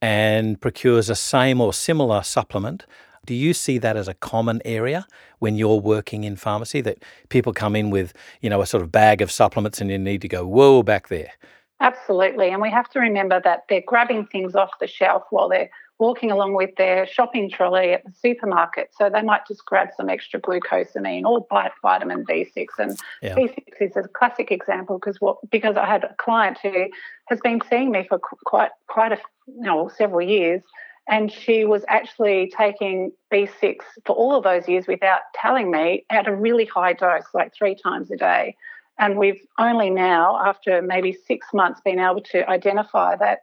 and 0.00 0.60
procures 0.60 1.10
a 1.10 1.14
same 1.14 1.60
or 1.60 1.72
similar 1.72 2.22
supplement. 2.22 2.86
Do 3.26 3.34
you 3.34 3.52
see 3.52 3.78
that 3.78 3.96
as 3.96 4.08
a 4.08 4.14
common 4.14 4.62
area 4.64 5.06
when 5.40 5.56
you're 5.56 5.80
working 5.80 6.24
in 6.24 6.36
pharmacy 6.36 6.80
that 6.82 7.02
people 7.28 7.52
come 7.52 7.76
in 7.76 7.90
with, 7.90 8.14
you 8.40 8.48
know, 8.48 8.62
a 8.62 8.66
sort 8.66 8.82
of 8.82 8.90
bag 8.90 9.20
of 9.20 9.30
supplements 9.30 9.80
and 9.80 9.90
you 9.90 9.98
need 9.98 10.22
to 10.22 10.28
go, 10.28 10.46
whoa, 10.46 10.82
back 10.82 11.08
there? 11.08 11.32
Absolutely. 11.80 12.50
And 12.50 12.62
we 12.62 12.70
have 12.70 12.88
to 12.90 13.00
remember 13.00 13.40
that 13.44 13.64
they're 13.68 13.82
grabbing 13.86 14.26
things 14.26 14.54
off 14.54 14.70
the 14.80 14.86
shelf 14.86 15.24
while 15.30 15.48
they're 15.48 15.70
walking 16.00 16.30
along 16.30 16.54
with 16.54 16.74
their 16.76 17.06
shopping 17.06 17.50
trolley 17.50 17.92
at 17.92 18.02
the 18.04 18.12
supermarket. 18.20 18.90
So 18.98 19.10
they 19.10 19.22
might 19.22 19.46
just 19.46 19.64
grab 19.66 19.88
some 19.96 20.08
extra 20.08 20.40
glucosamine 20.40 21.24
or 21.24 21.46
vitamin 21.82 22.24
B6. 22.24 22.66
And 22.78 22.98
yeah. 23.22 23.36
B6 23.36 23.60
is 23.80 23.96
a 23.96 24.08
classic 24.08 24.50
example 24.50 24.98
because 24.98 25.20
what 25.20 25.38
because 25.50 25.76
I 25.76 25.86
had 25.86 26.04
a 26.04 26.14
client 26.14 26.58
who 26.62 26.88
has 27.26 27.38
been 27.40 27.60
seeing 27.68 27.92
me 27.92 28.06
for 28.08 28.18
quite 28.18 28.70
quite 28.88 29.12
a 29.12 29.18
you 29.46 29.62
know 29.62 29.90
several 29.96 30.26
years. 30.26 30.62
And 31.06 31.30
she 31.30 31.64
was 31.64 31.84
actually 31.88 32.52
taking 32.56 33.12
B6 33.32 33.78
for 34.06 34.14
all 34.14 34.36
of 34.36 34.44
those 34.44 34.68
years 34.68 34.86
without 34.86 35.20
telling 35.34 35.70
me 35.70 36.04
at 36.08 36.28
a 36.28 36.34
really 36.34 36.66
high 36.66 36.92
dose, 36.92 37.24
like 37.34 37.52
three 37.52 37.74
times 37.74 38.10
a 38.12 38.16
day. 38.16 38.56
And 38.96 39.18
we've 39.18 39.40
only 39.58 39.90
now, 39.90 40.38
after 40.44 40.82
maybe 40.82 41.16
six 41.26 41.48
months, 41.52 41.80
been 41.80 41.98
able 41.98 42.20
to 42.32 42.48
identify 42.48 43.16
that 43.16 43.42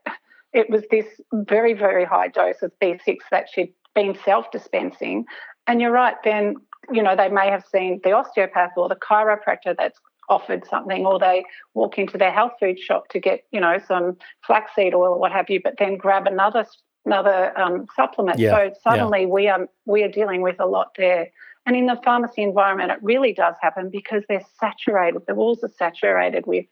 it 0.54 0.70
was 0.70 0.84
this 0.90 1.06
very, 1.34 1.74
very 1.74 2.06
high 2.06 2.28
dose 2.28 2.62
of 2.62 2.72
B6 2.82 3.18
that 3.32 3.48
she'd 3.52 3.74
been 3.96 4.18
self 4.24 4.52
dispensing. 4.52 5.26
And 5.68 5.82
you're 5.82 5.92
right, 5.92 6.16
then, 6.24 6.56
you 6.92 7.04
know, 7.04 7.16
they 7.16 7.30
may 7.30 7.50
have 7.50 7.66
seen 7.72 8.00
the 8.04 8.14
osteopath 8.14 8.72
or 8.78 8.88
the 8.88 8.96
chiropractor 8.96 9.76
that's 9.78 10.00
offered 10.30 10.66
something, 10.68 11.06
or 11.06 11.20
they 11.20 11.44
walk 11.74 11.98
into 11.98 12.18
their 12.18 12.32
health 12.32 12.54
food 12.60 12.80
shop 12.80 13.08
to 13.10 13.20
get, 13.20 13.42
you 13.52 13.60
know, 13.60 13.78
some 13.88 14.18
flaxseed 14.46 14.94
oil 14.94 15.14
or 15.14 15.20
what 15.20 15.32
have 15.32 15.50
you, 15.50 15.60
but 15.64 15.76
then 15.80 15.98
grab 15.98 16.28
another 16.28 16.66
another 17.06 17.58
um, 17.58 17.86
supplement. 17.96 18.38
Yeah, 18.38 18.52
so 18.52 18.74
suddenly 18.84 19.22
yeah. 19.22 19.28
we 19.28 19.48
are 19.48 19.68
we 19.86 20.04
are 20.04 20.12
dealing 20.12 20.42
with 20.42 20.60
a 20.60 20.66
lot 20.66 20.90
there. 20.98 21.28
And 21.66 21.76
in 21.76 21.86
the 21.86 22.00
pharmacy 22.04 22.44
environment, 22.44 22.92
it 22.92 23.00
really 23.02 23.34
does 23.34 23.56
happen 23.62 23.90
because 23.90 24.24
they're 24.30 24.46
saturated. 24.58 25.22
The 25.28 25.36
walls 25.36 25.64
are 25.64 25.72
saturated 25.78 26.46
with 26.48 26.66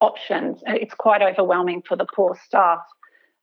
options. 0.00 0.62
It's 0.66 0.94
quite 0.94 1.22
overwhelming 1.22 1.82
for 1.86 1.96
the 1.96 2.06
poor 2.14 2.38
staff. 2.44 2.78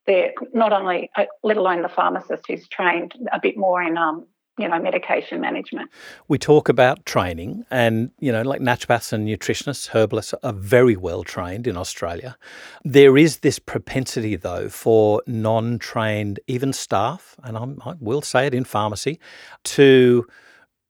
They're 0.05 0.33
not 0.53 0.73
only, 0.73 1.09
uh, 1.15 1.25
let 1.43 1.57
alone 1.57 1.81
the 1.81 1.89
pharmacist 1.89 2.43
who's 2.47 2.67
trained 2.67 3.13
a 3.31 3.39
bit 3.41 3.57
more 3.57 3.81
in 3.81 3.97
um, 3.97 4.27
you 4.59 4.67
know, 4.67 4.79
medication 4.79 5.41
management. 5.41 5.89
We 6.27 6.37
talk 6.37 6.69
about 6.69 7.05
training, 7.05 7.65
and 7.71 8.11
you 8.19 8.31
know, 8.31 8.43
like 8.43 8.61
naturopaths 8.61 9.11
and 9.11 9.27
nutritionists, 9.27 9.89
herbalists 9.89 10.33
are 10.43 10.53
very 10.53 10.95
well 10.95 11.23
trained 11.23 11.65
in 11.65 11.75
Australia. 11.75 12.37
There 12.83 13.17
is 13.17 13.39
this 13.39 13.57
propensity, 13.57 14.35
though, 14.35 14.69
for 14.69 15.23
non-trained, 15.25 16.39
even 16.47 16.71
staff, 16.71 17.35
and 17.43 17.57
I'm, 17.57 17.81
I 17.83 17.95
will 17.99 18.21
say 18.21 18.45
it 18.45 18.53
in 18.53 18.63
pharmacy, 18.63 19.19
to 19.63 20.27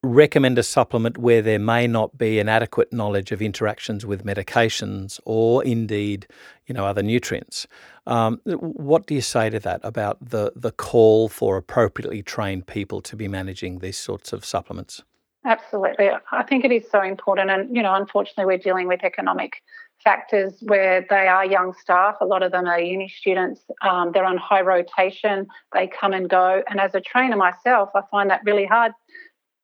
recommend 0.04 0.60
a 0.60 0.64
supplement 0.64 1.18
where 1.18 1.42
there 1.42 1.60
may 1.60 1.88
not 1.88 2.18
be 2.18 2.40
an 2.40 2.50
adequate 2.50 2.92
knowledge 2.92 3.32
of 3.32 3.42
interactions 3.42 4.06
with 4.06 4.26
medications 4.26 5.20
or 5.26 5.64
indeed, 5.64 6.28
you 6.68 6.74
know, 6.74 6.86
other 6.86 7.02
nutrients. 7.02 7.66
Um, 8.06 8.42
what 8.46 9.08
do 9.08 9.16
you 9.16 9.22
say 9.22 9.50
to 9.50 9.60
that 9.62 9.80
about 9.84 10.18
the 10.22 10.52
the 10.56 10.72
call 10.72 11.30
for 11.30 11.56
appropriately 11.56 12.22
trained 12.22 12.68
people 12.68 13.02
to 13.02 13.16
be 13.16 13.30
managing 13.30 13.80
these 13.80 13.98
sorts 13.98 14.34
of 14.34 14.44
supplements? 14.44 15.02
Absolutely, 15.46 16.10
I 16.32 16.44
think 16.44 16.64
it 16.66 16.72
is 16.72 16.90
so 16.90 17.02
important, 17.02 17.50
and 17.50 17.74
you 17.76 17.82
know, 17.82 17.94
unfortunately, 17.96 18.46
we're 18.46 18.58
dealing 18.58 18.88
with 18.88 19.04
economic 19.04 19.62
factors 20.04 20.54
where 20.62 21.06
they 21.10 21.28
are 21.28 21.46
young 21.46 21.74
staff. 21.74 22.16
A 22.20 22.26
lot 22.26 22.44
of 22.44 22.52
them 22.52 22.66
are 22.66 22.80
uni 22.80 23.08
students. 23.08 23.62
Um, 23.82 24.12
they're 24.14 24.26
on 24.26 24.38
high 24.38 24.62
rotation. 24.62 25.48
They 25.74 25.88
come 25.88 26.12
and 26.12 26.30
go. 26.30 26.62
And 26.70 26.80
as 26.80 26.94
a 26.94 27.00
trainer 27.00 27.38
myself, 27.38 27.90
I 27.96 28.02
find 28.12 28.30
that 28.30 28.42
really 28.44 28.66
hard 28.66 28.92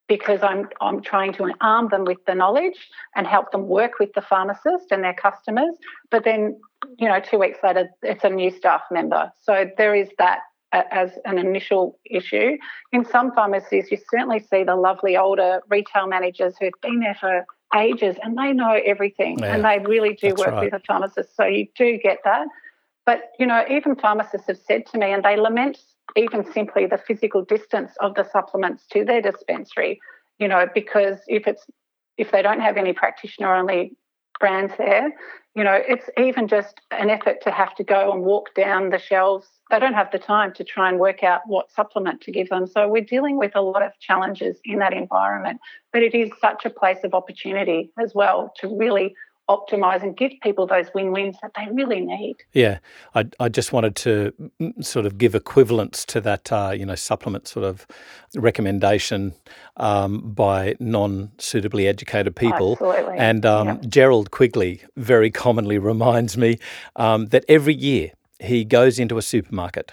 because 0.10 0.42
I'm, 0.44 0.68
I'm 0.82 1.02
trying 1.02 1.32
to 1.34 1.54
arm 1.62 1.88
them 1.90 2.04
with 2.04 2.18
the 2.26 2.36
knowledge 2.36 2.90
and 3.16 3.26
help 3.26 3.52
them 3.52 3.68
work 3.68 4.00
with 4.00 4.12
the 4.14 4.22
pharmacist 4.22 4.92
and 4.92 5.04
their 5.04 5.14
customers. 5.14 5.76
But 6.12 6.26
then, 6.26 6.60
you 6.98 7.08
know, 7.08 7.22
two 7.22 7.38
weeks 7.38 7.60
later, 7.64 7.88
it's 8.02 8.24
a 8.26 8.30
new 8.30 8.52
staff 8.52 8.82
member. 8.92 9.32
So 9.42 9.70
there 9.78 9.96
is 9.96 10.10
that 10.18 10.40
as 10.72 11.12
an 11.26 11.38
initial 11.38 11.98
issue. 12.06 12.58
In 12.92 13.06
some 13.06 13.34
pharmacies, 13.34 13.90
you 13.90 13.98
certainly 14.12 14.40
see 14.40 14.64
the 14.64 14.76
lovely 14.76 15.18
older 15.18 15.62
retail 15.70 16.08
managers 16.08 16.56
who've 16.60 16.74
been 16.82 17.00
there 17.00 17.18
for 17.20 17.46
ages 17.76 18.18
and 18.22 18.38
they 18.38 18.52
know 18.52 18.80
everything 18.86 19.40
yeah, 19.40 19.54
and 19.54 19.64
they 19.64 19.80
really 19.88 20.14
do 20.14 20.30
work 20.38 20.50
right. 20.50 20.66
with 20.66 20.74
a 20.74 20.80
pharmacist. 20.86 21.36
So 21.36 21.46
you 21.46 21.68
do 21.76 21.98
get 21.98 22.20
that. 22.24 22.48
But, 23.06 23.32
you 23.40 23.48
know, 23.48 23.64
even 23.70 23.96
pharmacists 23.96 24.48
have 24.48 24.60
said 24.68 24.86
to 24.88 25.00
me, 25.00 25.12
and 25.12 25.24
they 25.24 25.36
lament 25.36 25.80
even 26.16 26.50
simply 26.52 26.86
the 26.86 26.98
physical 26.98 27.44
distance 27.44 27.92
of 28.00 28.16
the 28.16 28.28
supplements 28.32 28.86
to 28.92 29.04
their 29.06 29.22
dispensary, 29.22 30.00
you 30.40 30.48
know, 30.48 30.68
because 30.74 31.18
if 31.28 31.48
it's 31.48 31.66
if 32.18 32.32
they 32.32 32.42
don't 32.42 32.60
have 32.60 32.78
any 32.78 32.94
practitioner 32.94 33.56
only 33.56 33.96
brands 34.40 34.74
there, 34.78 35.14
you 35.56 35.64
know, 35.64 35.78
it's 35.88 36.10
even 36.18 36.48
just 36.48 36.80
an 36.92 37.10
effort 37.10 37.42
to 37.44 37.52
have 37.52 37.76
to 37.76 37.84
go 37.84 38.12
and 38.12 38.24
walk 38.24 38.54
down 38.56 38.90
the 38.90 39.00
shelves. 39.00 39.48
They 39.70 39.80
don't 39.80 39.94
have 39.94 40.12
the 40.12 40.20
time 40.20 40.54
to 40.54 40.64
try 40.64 40.90
and 40.90 41.00
work 41.00 41.24
out 41.24 41.42
what 41.48 41.72
supplement 41.72 42.22
to 42.22 42.32
give 42.32 42.50
them. 42.50 42.68
So 42.68 42.88
we're 42.88 43.04
dealing 43.04 43.38
with 43.38 43.56
a 43.56 43.62
lot 43.62 43.84
of 43.84 43.92
challenges 44.00 44.58
in 44.64 44.80
that 44.80 44.94
environment. 44.94 45.60
But 45.92 46.04
it 46.04 46.14
is 46.14 46.30
such 46.40 46.66
a 46.66 46.70
place 46.70 47.00
of 47.04 47.14
opportunity 47.14 47.92
as 48.02 48.14
well 48.14 48.54
to 48.60 48.78
really 48.78 49.16
optimize 49.50 50.04
and 50.04 50.16
give 50.16 50.32
people 50.42 50.68
those 50.68 50.88
win-wins 50.94 51.36
that 51.42 51.52
they 51.58 51.68
really 51.72 52.02
need. 52.02 52.38
Yeah, 52.54 52.78
I, 53.16 53.26
I 53.40 53.50
just 53.50 53.74
wanted 53.74 53.96
to 53.98 54.32
sort 54.80 55.06
of 55.08 55.18
give 55.18 55.34
equivalence 55.34 56.06
to 56.06 56.22
that, 56.22 56.52
uh, 56.52 56.72
you 56.76 56.86
know, 56.86 56.96
supplement 56.96 57.48
sort 57.48 57.66
of 57.66 57.88
recommendation 58.36 59.34
um, 59.78 60.32
by 60.34 60.76
non-suitably 60.80 61.88
educated 61.88 62.36
people. 62.36 62.74
Absolutely. 62.74 63.18
And 63.18 63.46
um, 63.46 63.68
yeah. 63.68 63.78
Gerald 63.88 64.30
Quigley 64.30 64.82
very 64.96 65.32
commonly 65.32 65.80
reminds 65.80 66.38
me 66.38 66.60
um, 66.96 67.28
that 67.28 67.44
every 67.50 67.74
year 67.74 68.12
he 68.40 68.64
goes 68.64 69.00
into 69.00 69.18
a 69.18 69.22
supermarket 69.24 69.92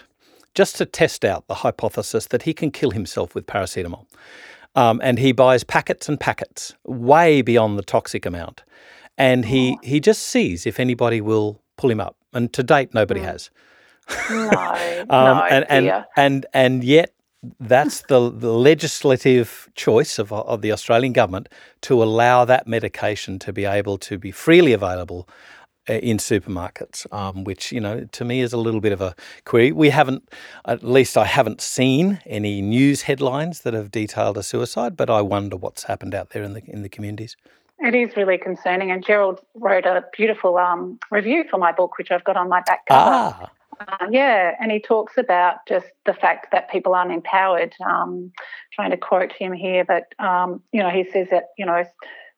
just 0.55 0.77
to 0.77 0.87
test 0.87 1.25
out 1.25 1.47
the 1.49 1.55
hypothesis 1.55 2.27
that 2.27 2.43
he 2.43 2.53
can 2.53 2.71
kill 2.71 2.91
himself 2.91 3.35
with 3.35 3.47
paracetamol. 3.47 4.07
Um, 4.75 5.01
and 5.03 5.19
he 5.19 5.33
buys 5.33 5.65
packets 5.65 6.07
and 6.07 6.21
packets, 6.21 6.75
way 6.85 7.41
beyond 7.41 7.79
the 7.79 7.83
toxic 7.83 8.27
amount 8.27 8.63
and 9.19 9.45
he 9.45 9.79
he 9.83 10.01
just 10.01 10.23
sees 10.23 10.67
if 10.67 10.81
anybody 10.81 11.21
will 11.21 11.63
pull 11.77 11.91
him 11.91 12.01
up. 12.01 12.17
And 12.33 12.53
to 12.53 12.63
date, 12.63 12.93
nobody 12.93 13.21
mm. 13.21 13.25
has. 13.25 13.51
No, 14.31 14.51
um, 15.11 15.37
no, 15.37 15.47
and, 15.51 15.65
and, 15.69 16.05
and 16.17 16.47
and 16.53 16.85
yet 16.85 17.13
that's 17.61 18.03
the, 18.03 18.31
the 18.31 18.53
legislative 18.53 19.69
choice 19.75 20.19
of, 20.19 20.33
of 20.33 20.63
the 20.63 20.73
Australian 20.73 21.13
government 21.13 21.49
to 21.83 22.03
allow 22.03 22.45
that 22.45 22.67
medication 22.67 23.39
to 23.41 23.53
be 23.53 23.65
able 23.65 23.99
to 23.99 24.19
be 24.19 24.31
freely 24.31 24.73
available 24.73 25.29
uh, 25.89 25.95
in 25.95 26.17
supermarkets, 26.17 27.11
um, 27.13 27.45
which 27.45 27.71
you 27.71 27.81
know 27.81 28.05
to 28.11 28.25
me 28.25 28.41
is 28.41 28.53
a 28.53 28.57
little 28.57 28.81
bit 28.81 28.93
of 28.93 29.01
a 29.01 29.15
query. 29.45 29.73
We 29.73 29.91
haven't, 29.91 30.29
at 30.65 30.83
least 30.83 31.17
I 31.17 31.25
haven't 31.25 31.61
seen 31.61 32.21
any 32.27 32.61
news 32.61 33.03
headlines 33.03 33.61
that 33.61 33.75
have 33.75 33.91
detailed 33.91 34.37
a 34.37 34.43
suicide, 34.43 34.97
but 34.97 35.09
I 35.09 35.21
wonder 35.21 35.57
what's 35.57 35.85
happened 35.85 36.15
out 36.15 36.31
there 36.31 36.43
in 36.43 36.55
the 36.55 36.63
in 36.67 36.83
the 36.83 36.89
communities. 36.89 37.37
It 37.79 37.95
is 37.95 38.17
really 38.17 38.39
concerning. 38.39 38.91
And 38.91 39.05
Gerald 39.05 39.41
wrote 39.55 39.85
a 39.85 40.05
beautiful 40.17 40.57
um, 40.57 40.99
review 41.11 41.45
for 41.51 41.59
my 41.59 41.73
book, 41.73 41.99
which 41.99 42.11
I've 42.11 42.25
got 42.25 42.37
on 42.37 42.49
my 42.49 42.63
back 42.63 42.87
cover. 42.87 43.01
Ah. 43.01 43.51
Uh, 43.79 44.07
yeah, 44.11 44.55
and 44.59 44.73
he 44.73 44.81
talks 44.81 45.19
about 45.19 45.57
just 45.69 45.87
the 46.07 46.15
fact 46.15 46.49
that 46.51 46.71
people 46.71 46.95
aren't 46.95 47.13
empowered. 47.13 47.75
Um, 47.85 48.33
trying 48.73 48.91
to 48.91 48.97
quote 48.97 49.33
him 49.33 49.53
here, 49.53 49.85
but 49.85 50.15
um, 50.19 50.63
you 50.73 50.83
know, 50.83 50.89
he 50.89 51.05
says 51.13 51.29
that 51.31 51.49
you 51.59 51.67
know 51.67 51.85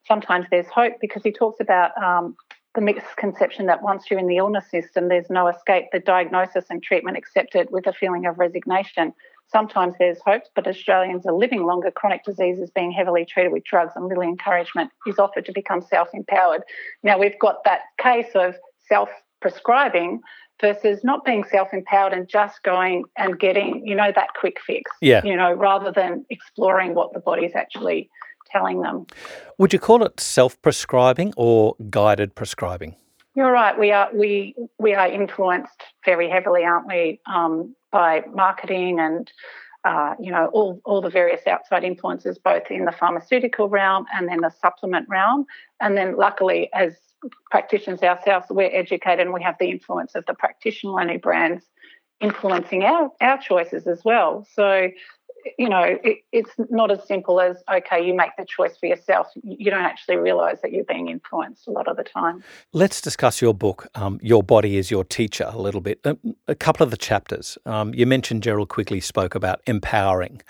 sometimes 0.06 0.46
there's 0.50 0.66
hope 0.66 0.94
because 1.00 1.22
he 1.22 1.30
talks 1.30 1.60
about 1.60 1.96
um, 2.02 2.34
the 2.74 2.80
misconception 2.80 3.66
that 3.66 3.82
once 3.82 4.04
you're 4.10 4.18
in 4.18 4.26
the 4.26 4.38
illness 4.38 4.68
system, 4.70 5.08
there's 5.08 5.30
no 5.30 5.48
escape. 5.48 5.86
The 5.92 6.00
diagnosis 6.00 6.64
and 6.70 6.82
treatment 6.82 7.16
accepted 7.16 7.68
with 7.70 7.86
a 7.86 7.92
feeling 7.92 8.26
of 8.26 8.38
resignation. 8.38 9.12
Sometimes 9.50 9.94
there's 9.98 10.18
hope, 10.24 10.42
but 10.54 10.66
Australians 10.66 11.24
are 11.26 11.32
living 11.32 11.64
longer. 11.64 11.90
Chronic 11.90 12.24
diseases 12.24 12.70
being 12.74 12.92
heavily 12.92 13.24
treated 13.24 13.52
with 13.52 13.64
drugs, 13.64 13.92
and 13.96 14.06
little 14.06 14.22
encouragement 14.22 14.90
is 15.06 15.18
offered 15.18 15.46
to 15.46 15.52
become 15.52 15.80
self 15.80 16.08
empowered. 16.12 16.62
Now, 17.02 17.18
we've 17.18 17.38
got 17.38 17.64
that 17.64 17.80
case 17.98 18.30
of 18.34 18.56
self 18.88 19.08
prescribing 19.40 20.20
versus 20.60 21.02
not 21.02 21.24
being 21.24 21.44
self 21.44 21.68
empowered 21.72 22.12
and 22.12 22.28
just 22.28 22.62
going 22.62 23.04
and 23.16 23.38
getting, 23.38 23.86
you 23.86 23.94
know, 23.94 24.12
that 24.14 24.28
quick 24.38 24.58
fix. 24.66 24.90
Yeah. 25.00 25.22
You 25.24 25.36
know, 25.36 25.52
rather 25.52 25.92
than 25.92 26.26
exploring 26.28 26.94
what 26.94 27.12
the 27.14 27.20
body's 27.20 27.54
actually 27.54 28.10
telling 28.50 28.80
them. 28.82 29.06
Would 29.58 29.72
you 29.72 29.78
call 29.78 30.02
it 30.02 30.20
self 30.20 30.60
prescribing 30.62 31.32
or 31.36 31.76
guided 31.90 32.34
prescribing? 32.34 32.96
You're 33.34 33.52
right. 33.52 33.78
We 33.78 33.92
are 33.92 34.10
we 34.12 34.54
we 34.78 34.94
are 34.94 35.06
influenced 35.06 35.82
very 36.04 36.28
heavily, 36.28 36.64
aren't 36.64 36.88
we, 36.88 37.20
um, 37.32 37.76
by 37.90 38.22
marketing 38.32 39.00
and 39.00 39.32
uh, 39.84 40.14
you 40.20 40.30
know 40.30 40.46
all 40.52 40.80
all 40.84 41.00
the 41.00 41.10
various 41.10 41.46
outside 41.46 41.84
influences, 41.84 42.38
both 42.38 42.70
in 42.70 42.84
the 42.84 42.92
pharmaceutical 42.92 43.68
realm 43.68 44.06
and 44.14 44.28
then 44.28 44.40
the 44.40 44.50
supplement 44.50 45.08
realm. 45.08 45.46
And 45.80 45.96
then, 45.96 46.16
luckily, 46.16 46.68
as 46.74 46.96
practitioners 47.50 48.02
ourselves, 48.02 48.46
we're 48.50 48.70
educated 48.72 49.20
and 49.20 49.32
we 49.32 49.42
have 49.42 49.56
the 49.58 49.70
influence 49.70 50.14
of 50.14 50.24
the 50.26 50.34
practitioner-only 50.34 51.18
brands 51.18 51.64
influencing 52.20 52.82
our 52.82 53.10
our 53.20 53.38
choices 53.38 53.86
as 53.86 54.04
well. 54.04 54.46
So 54.52 54.90
you 55.58 55.68
know, 55.68 55.82
it, 55.82 56.18
it's 56.32 56.50
not 56.70 56.90
as 56.90 57.06
simple 57.06 57.40
as, 57.40 57.56
okay, 57.72 58.04
you 58.04 58.14
make 58.14 58.30
the 58.36 58.44
choice 58.44 58.76
for 58.76 58.86
yourself. 58.86 59.28
You 59.42 59.70
don't 59.70 59.84
actually 59.84 60.16
realize 60.16 60.60
that 60.62 60.72
you're 60.72 60.84
being 60.84 61.08
influenced 61.08 61.66
a 61.68 61.70
lot 61.70 61.88
of 61.88 61.96
the 61.96 62.04
time. 62.04 62.42
Let's 62.72 63.00
discuss 63.00 63.40
your 63.40 63.54
book, 63.54 63.86
um, 63.94 64.18
Your 64.22 64.42
Body 64.42 64.76
is 64.76 64.90
Your 64.90 65.04
Teacher, 65.04 65.48
a 65.48 65.58
little 65.58 65.80
bit. 65.80 66.00
A, 66.04 66.16
a 66.48 66.54
couple 66.54 66.84
of 66.84 66.90
the 66.90 66.96
chapters. 66.96 67.58
Um, 67.66 67.94
you 67.94 68.06
mentioned 68.06 68.42
Gerald 68.42 68.68
Quigley 68.68 69.00
spoke 69.00 69.34
about 69.34 69.60
empowering. 69.66 70.42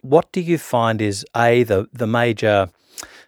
What 0.00 0.32
do 0.32 0.40
you 0.40 0.58
find 0.58 1.00
is, 1.00 1.24
A, 1.36 1.62
the, 1.62 1.88
the 1.92 2.06
major 2.06 2.68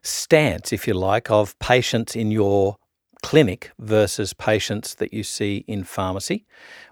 stance, 0.02 0.72
if 0.72 0.88
you 0.88 0.94
like, 0.94 1.30
of 1.30 1.58
patients 1.58 2.16
in 2.16 2.30
your 2.30 2.76
clinic 3.22 3.72
versus 3.78 4.34
patients 4.34 4.96
that 4.96 5.14
you 5.14 5.22
see 5.22 5.64
in 5.66 5.82
pharmacy 5.84 6.44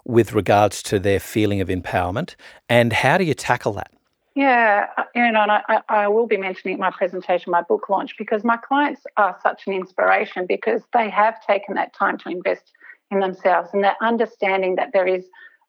with 0.05 0.33
regards 0.33 0.83
to 0.83 0.99
their 0.99 1.21
feeling 1.21 1.61
of 1.61 1.69
empowerment? 1.69 2.35
And 2.69 2.93
how 2.93 3.19
do 3.19 3.25
you 3.25 3.35
tackle 3.35 3.73
that? 3.75 3.91
Yeah, 4.35 4.87
uh, 4.97 5.05
you 5.15 5.31
know, 5.31 5.43
and 5.43 5.53
I, 5.53 5.81
I 5.89 6.09
will 6.09 6.27
be 6.27 6.39
mentioning 6.39 6.79
my 6.79 6.91
presentation, 6.91 7.51
my 7.51 7.61
book 7.63 7.91
launch, 7.91 8.17
because 8.17 8.45
my 8.45 8.57
clients 8.57 9.03
are 9.19 9.37
such 9.43 9.67
an 9.67 9.75
inspiration 9.75 10.47
because 10.47 10.83
they 10.95 11.11
have 11.11 11.45
taken 11.47 11.75
that 11.75 11.93
time 11.95 12.17
to 12.19 12.31
invest 12.31 12.73
in 13.11 13.21
themselves 13.21 13.69
and 13.75 13.85
they're 13.85 13.97
understanding 14.01 14.77
that 14.77 14.91
there 14.95 15.07
is 15.07 15.27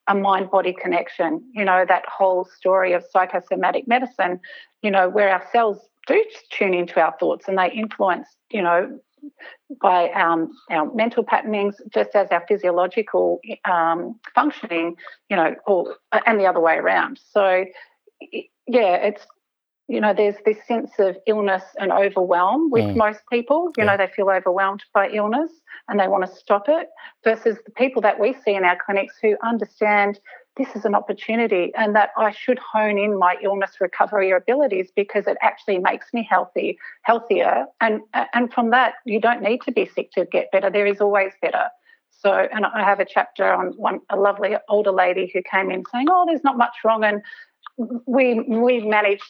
a 0.08 0.14
mind 0.14 0.50
body 0.50 0.72
connection, 0.72 1.42
you 1.52 1.64
know, 1.64 1.84
that 1.86 2.04
whole 2.06 2.44
story 2.44 2.94
of 2.94 3.04
psychosomatic 3.10 3.86
medicine, 3.86 4.40
you 4.82 4.90
know, 4.90 5.10
where 5.10 5.28
our 5.30 5.42
cells 5.52 5.78
do 6.06 6.22
tune 6.50 6.74
into 6.74 7.00
our 7.00 7.14
thoughts 7.20 7.48
and 7.48 7.58
they 7.58 7.70
influence, 7.70 8.28
you 8.50 8.62
know, 8.62 8.98
by 9.80 10.10
um, 10.10 10.52
our 10.70 10.92
mental 10.94 11.24
patternings, 11.24 11.76
just 11.92 12.10
as 12.14 12.28
our 12.30 12.44
physiological 12.46 13.40
um, 13.64 14.18
functioning, 14.34 14.96
you 15.30 15.36
know, 15.36 15.54
or, 15.66 15.96
and 16.26 16.38
the 16.38 16.46
other 16.46 16.60
way 16.60 16.76
around. 16.76 17.18
So, 17.32 17.64
yeah, 18.66 18.96
it's 18.96 19.26
you 19.86 20.00
know, 20.00 20.14
there's 20.14 20.36
this 20.46 20.56
sense 20.66 20.92
of 20.98 21.16
illness 21.26 21.62
and 21.78 21.92
overwhelm 21.92 22.70
with 22.70 22.84
mm. 22.84 22.96
most 22.96 23.20
people. 23.30 23.70
You 23.76 23.84
yeah. 23.84 23.96
know, 23.96 23.96
they 23.98 24.10
feel 24.10 24.30
overwhelmed 24.30 24.82
by 24.94 25.10
illness 25.10 25.50
and 25.88 26.00
they 26.00 26.08
want 26.08 26.24
to 26.24 26.34
stop 26.34 26.64
it, 26.68 26.88
versus 27.22 27.58
the 27.66 27.70
people 27.72 28.00
that 28.00 28.18
we 28.18 28.34
see 28.44 28.54
in 28.54 28.64
our 28.64 28.78
clinics 28.84 29.16
who 29.20 29.36
understand 29.44 30.18
this 30.56 30.74
is 30.74 30.84
an 30.84 30.94
opportunity 30.94 31.72
and 31.76 31.94
that 31.96 32.10
I 32.16 32.30
should 32.30 32.58
hone 32.58 32.96
in 32.96 33.18
my 33.18 33.36
illness 33.42 33.72
recovery 33.80 34.30
abilities 34.30 34.90
because 34.94 35.26
it 35.26 35.36
actually 35.42 35.78
makes 35.78 36.06
me 36.14 36.26
healthy, 36.28 36.78
healthier. 37.02 37.66
And 37.80 38.00
and 38.32 38.52
from 38.52 38.70
that, 38.70 38.94
you 39.04 39.20
don't 39.20 39.42
need 39.42 39.60
to 39.62 39.72
be 39.72 39.84
sick 39.84 40.12
to 40.12 40.24
get 40.24 40.50
better. 40.52 40.70
There 40.70 40.86
is 40.86 41.00
always 41.00 41.32
better. 41.42 41.68
So, 42.10 42.46
and 42.52 42.64
I 42.64 42.82
have 42.82 43.00
a 43.00 43.04
chapter 43.04 43.52
on 43.52 43.72
one 43.76 44.00
a 44.08 44.16
lovely 44.16 44.56
older 44.68 44.92
lady 44.92 45.30
who 45.34 45.42
came 45.42 45.70
in 45.70 45.82
saying, 45.92 46.06
"Oh, 46.08 46.24
there's 46.26 46.44
not 46.44 46.56
much 46.56 46.76
wrong," 46.84 47.04
and 47.04 47.20
we 47.76 48.40
we 48.40 48.80
managed 48.80 49.24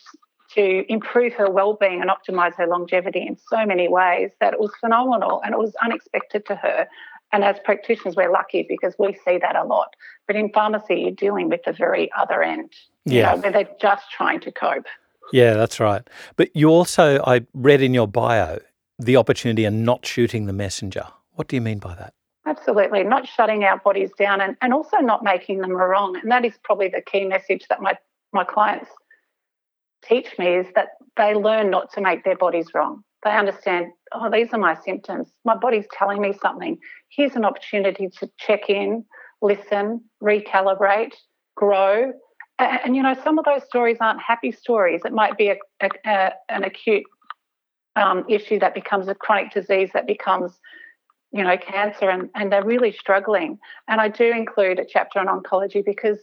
to 0.51 0.85
improve 0.91 1.33
her 1.33 1.49
well-being 1.49 2.01
and 2.01 2.09
optimize 2.09 2.55
her 2.55 2.67
longevity 2.67 3.21
in 3.21 3.37
so 3.49 3.65
many 3.65 3.87
ways 3.87 4.31
that 4.39 4.53
it 4.53 4.59
was 4.59 4.71
phenomenal 4.79 5.41
and 5.43 5.53
it 5.53 5.57
was 5.57 5.73
unexpected 5.83 6.45
to 6.45 6.55
her. 6.55 6.87
And 7.31 7.43
as 7.43 7.57
practitioners, 7.65 8.15
we're 8.15 8.31
lucky 8.31 8.65
because 8.69 8.93
we 8.97 9.17
see 9.25 9.37
that 9.39 9.55
a 9.55 9.65
lot. 9.65 9.95
But 10.27 10.35
in 10.35 10.51
pharmacy, 10.53 11.01
you're 11.01 11.11
dealing 11.11 11.49
with 11.49 11.61
the 11.65 11.73
very 11.73 12.09
other 12.17 12.41
end, 12.43 12.71
yeah. 13.05 13.33
Know, 13.33 13.41
where 13.41 13.51
they're 13.51 13.75
just 13.81 14.03
trying 14.11 14.39
to 14.41 14.51
cope. 14.51 14.85
Yeah, 15.33 15.53
that's 15.53 15.79
right. 15.79 16.07
But 16.35 16.55
you 16.55 16.69
also, 16.69 17.21
I 17.25 17.45
read 17.53 17.81
in 17.81 17.93
your 17.93 18.07
bio, 18.07 18.59
the 18.99 19.17
opportunity 19.17 19.65
and 19.65 19.83
not 19.83 20.05
shooting 20.05 20.45
the 20.45 20.53
messenger. 20.53 21.07
What 21.33 21.47
do 21.47 21.55
you 21.55 21.61
mean 21.61 21.79
by 21.79 21.95
that? 21.95 22.13
Absolutely, 22.45 23.03
not 23.03 23.27
shutting 23.27 23.63
our 23.63 23.79
bodies 23.79 24.11
down 24.17 24.39
and, 24.39 24.55
and 24.61 24.73
also 24.73 24.97
not 24.97 25.23
making 25.23 25.59
them 25.59 25.71
wrong. 25.71 26.15
And 26.15 26.31
that 26.31 26.45
is 26.45 26.53
probably 26.63 26.87
the 26.87 27.01
key 27.01 27.25
message 27.25 27.65
that 27.69 27.81
my, 27.81 27.97
my 28.33 28.43
clients 28.43 28.89
teach 30.03 30.37
me 30.37 30.55
is 30.55 30.67
that 30.75 30.89
they 31.17 31.33
learn 31.33 31.69
not 31.69 31.91
to 31.93 32.01
make 32.01 32.23
their 32.23 32.37
bodies 32.37 32.67
wrong. 32.73 33.03
They 33.23 33.31
understand, 33.31 33.87
oh, 34.13 34.29
these 34.29 34.49
are 34.53 34.59
my 34.59 34.75
symptoms. 34.85 35.29
My 35.45 35.55
body's 35.55 35.87
telling 35.91 36.21
me 36.21 36.33
something. 36.39 36.77
Here's 37.09 37.35
an 37.35 37.45
opportunity 37.45 38.09
to 38.19 38.29
check 38.37 38.69
in, 38.69 39.05
listen, 39.41 40.01
recalibrate, 40.21 41.13
grow. 41.55 42.13
And, 42.59 42.95
you 42.95 43.01
know, 43.01 43.15
some 43.23 43.39
of 43.39 43.45
those 43.45 43.63
stories 43.65 43.97
aren't 43.99 44.21
happy 44.21 44.51
stories. 44.51 45.01
It 45.05 45.11
might 45.11 45.37
be 45.37 45.49
a, 45.49 45.55
a, 45.81 45.89
a, 46.05 46.31
an 46.49 46.63
acute 46.63 47.03
um, 47.95 48.25
issue 48.29 48.59
that 48.59 48.75
becomes 48.75 49.07
a 49.07 49.15
chronic 49.15 49.51
disease 49.51 49.89
that 49.93 50.05
becomes 50.05 50.59
you 51.35 51.43
know, 51.43 51.57
cancer 51.57 52.09
and, 52.09 52.29
and 52.33 52.49
they're 52.49 52.63
really 52.63 52.93
struggling. 52.93 53.59
And 53.89 53.99
I 53.99 54.07
do 54.07 54.31
include 54.31 54.79
a 54.79 54.85
chapter 54.85 55.19
on 55.19 55.27
oncology 55.27 55.83
because 55.83 56.17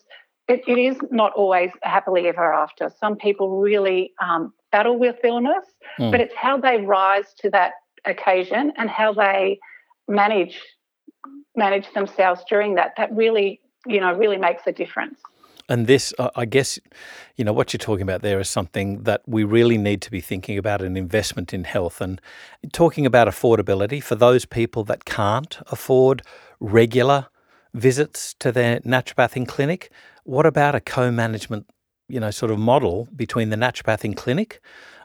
it, 0.49 0.62
it 0.66 0.78
is 0.78 0.96
not 1.11 1.32
always 1.34 1.70
happily 1.82 2.28
ever 2.28 2.52
after. 2.52 2.90
Some 2.99 3.16
people 3.16 3.61
really 3.61 4.12
um, 4.20 4.52
battle 4.70 4.99
with 4.99 5.16
illness, 5.25 5.64
mm. 5.99 6.11
but 6.11 6.20
it's 6.20 6.34
how 6.34 6.58
they 6.58 6.78
rise 6.78 7.32
to 7.38 7.50
that 7.50 7.72
occasion 8.04 8.72
and 8.76 8.90
how 8.90 9.12
they 9.12 9.58
manage 10.08 10.61
manage 11.54 11.92
themselves 11.92 12.42
during 12.49 12.75
that 12.75 12.92
that 12.96 13.14
really 13.14 13.61
you 13.87 14.00
know 14.00 14.12
really 14.14 14.38
makes 14.38 14.62
a 14.66 14.72
difference. 14.72 15.20
And 15.68 15.87
this, 15.87 16.12
I 16.34 16.44
guess, 16.44 16.78
you 17.37 17.44
know, 17.44 17.52
what 17.52 17.72
you're 17.72 17.78
talking 17.78 18.02
about 18.02 18.20
there 18.20 18.40
is 18.40 18.50
something 18.50 19.04
that 19.04 19.22
we 19.26 19.44
really 19.44 19.78
need 19.78 20.02
to 20.02 20.11
be 20.11 20.20
thinking 20.20 20.58
about 20.58 20.82
an 20.82 20.96
investment 20.96 21.54
in 21.54 21.64
health 21.64 22.00
and 22.00 22.20
talking 22.72 23.06
about 23.06 23.28
affordability 23.28 24.02
for 24.02 24.16
those 24.16 24.44
people 24.44 24.82
that 24.84 25.04
can't 25.04 25.58
afford 25.70 26.22
regular 26.58 27.28
visits 27.75 28.35
to 28.41 28.52
their 28.52 28.81
naturopathic 28.81 29.49
clinic. 29.49 29.91
What 30.25 30.47
about 30.47 30.75
a 30.75 30.81
co-management, 30.81 31.67
you 32.09 32.21
know, 32.21 32.31
sort 32.31 32.50
of 32.50 32.59
model 32.59 33.09
between 33.14 33.50
the 33.50 33.57
naturopathic 33.57 34.17
clinic, 34.17 34.61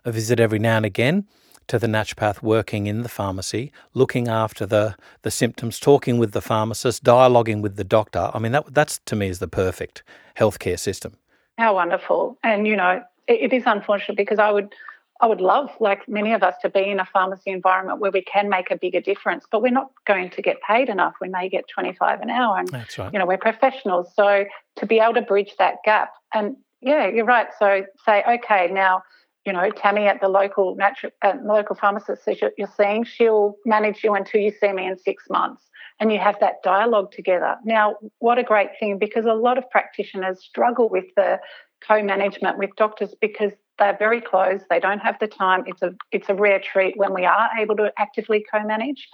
a 0.06 0.12
visit 0.12 0.40
every 0.40 0.60
now 0.60 0.78
and 0.78 0.86
again, 0.86 1.28
to 1.68 1.78
the 1.78 1.88
naturopath 1.88 2.42
working 2.42 2.88
in 2.88 3.04
the 3.04 3.10
pharmacy, 3.10 3.72
looking 3.94 4.28
after 4.28 4.66
the 4.66 4.96
the 5.24 5.32
symptoms, 5.32 5.80
talking 5.80 6.18
with 6.18 6.32
the 6.32 6.42
pharmacist, 6.42 7.04
dialoguing 7.04 7.62
with 7.62 7.76
the 7.76 7.84
doctor. 7.84 8.32
I 8.34 8.40
mean, 8.40 8.54
that 8.54 8.74
that's 8.74 9.00
to 9.06 9.16
me 9.16 9.28
is 9.28 9.40
the 9.40 9.48
perfect 9.48 10.04
healthcare 10.38 10.80
system. 10.80 11.18
How 11.58 11.76
wonderful! 11.76 12.38
And 12.44 12.68
you 12.68 12.76
know, 12.76 13.04
it, 13.28 13.52
it 13.52 13.54
is 13.54 13.64
unfortunate 13.66 14.16
because 14.16 14.40
I 14.40 14.52
would 14.52 14.74
I 15.20 15.26
would 15.26 15.42
love, 15.42 15.70
like 15.80 16.08
many 16.08 16.34
of 16.34 16.44
us, 16.44 16.56
to 16.62 16.70
be 16.70 16.90
in 16.90 17.00
a 17.00 17.06
pharmacy 17.06 17.50
environment 17.50 18.00
where 18.00 18.12
we 18.12 18.22
can 18.22 18.50
make 18.50 18.70
a 18.70 18.78
bigger 18.78 19.02
difference, 19.02 19.46
but 19.52 19.62
we're 19.62 19.72
not 19.72 19.92
going 20.06 20.30
to 20.32 20.42
get 20.42 20.58
paid 20.68 20.90
enough. 20.90 21.14
We 21.20 21.30
may 21.30 21.50
get 21.50 21.66
25 21.68 22.22
an 22.22 22.30
hour. 22.30 22.58
And, 22.58 22.68
That's 22.68 22.98
right. 22.98 23.12
You 23.12 23.20
know, 23.20 23.26
we're 23.26 23.38
professionals. 23.38 24.14
So 24.16 24.46
to 24.78 24.86
be 24.86 25.00
able 25.00 25.16
to 25.16 25.22
bridge 25.22 25.54
that 25.58 25.76
gap, 25.84 26.12
and 26.34 26.56
yeah, 26.82 27.08
you're 27.08 27.26
right. 27.26 27.48
So 27.58 27.84
say, 28.06 28.24
okay, 28.28 28.70
now, 28.72 29.02
you 29.46 29.54
know, 29.54 29.72
Tammy 29.72 30.06
at 30.08 30.22
the 30.22 30.28
local 30.28 30.76
natural, 30.76 31.12
uh, 31.24 31.34
local 31.44 31.76
pharmacist 31.76 32.26
that 32.26 32.42
you're 32.58 32.70
seeing, 32.76 33.04
she'll 33.04 33.56
manage 33.66 34.04
you 34.04 34.14
until 34.14 34.42
you 34.42 34.52
see 34.52 34.72
me 34.72 34.86
in 34.86 34.98
six 34.98 35.24
months. 35.30 35.64
And 36.00 36.12
you 36.12 36.20
have 36.20 36.36
that 36.42 36.62
dialogue 36.64 37.12
together. 37.12 37.56
Now, 37.66 37.96
what 38.20 38.38
a 38.38 38.44
great 38.44 38.70
thing 38.80 39.00
because 39.00 39.26
a 39.26 39.34
lot 39.34 39.58
of 39.58 39.68
practitioners 39.72 40.44
struggle 40.44 40.90
with 40.90 41.06
the 41.16 41.40
co 41.82 42.04
management 42.04 42.60
with 42.60 42.70
doctors 42.78 43.16
because 43.20 43.52
they're 43.80 43.98
very 43.98 44.22
close. 44.22 44.62
They 44.70 44.80
don't 44.80 45.00
have 45.00 45.18
the 45.20 45.28
time. 45.28 45.64
It's 45.68 45.82
a 45.82 45.94
it's 46.12 46.30
a 46.30 46.36
rare 46.36 46.60
treat 46.60 46.98
when 46.98 47.14
we 47.14 47.26
are 47.26 47.50
able 47.60 47.76
to 47.78 47.92
actively 47.98 48.44
co-manage. 48.52 49.08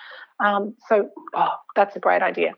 Um, 0.43 0.75
so 0.89 1.10
oh, 1.34 1.53
that's 1.73 1.95
a 1.95 1.99
great 1.99 2.21
idea. 2.21 2.53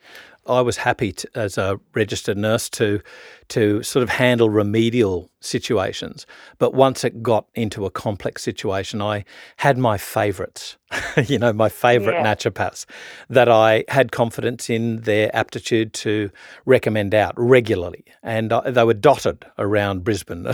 I 0.47 0.61
was 0.61 0.77
happy 0.77 1.11
to, 1.11 1.29
as 1.35 1.57
a 1.57 1.79
registered 1.93 2.37
nurse 2.37 2.69
to 2.71 3.01
to 3.49 3.83
sort 3.83 4.01
of 4.01 4.09
handle 4.09 4.49
remedial 4.49 5.29
situations, 5.39 6.25
but 6.57 6.73
once 6.73 7.03
it 7.03 7.21
got 7.21 7.45
into 7.53 7.85
a 7.85 7.91
complex 7.91 8.41
situation, 8.43 9.01
I 9.01 9.23
had 9.57 9.77
my 9.77 9.97
favourites. 9.97 10.77
you 11.27 11.37
know, 11.37 11.51
my 11.51 11.69
favourite 11.69 12.17
yeah. 12.17 12.35
naturopaths 12.35 12.85
that 13.29 13.49
I 13.49 13.85
had 13.87 14.11
confidence 14.11 14.69
in 14.69 15.01
their 15.01 15.35
aptitude 15.35 15.93
to 15.93 16.31
recommend 16.65 17.13
out 17.13 17.33
regularly, 17.37 18.05
and 18.23 18.51
uh, 18.51 18.61
they 18.69 18.83
were 18.83 18.93
dotted 18.93 19.45
around 19.59 20.03
Brisbane, 20.03 20.47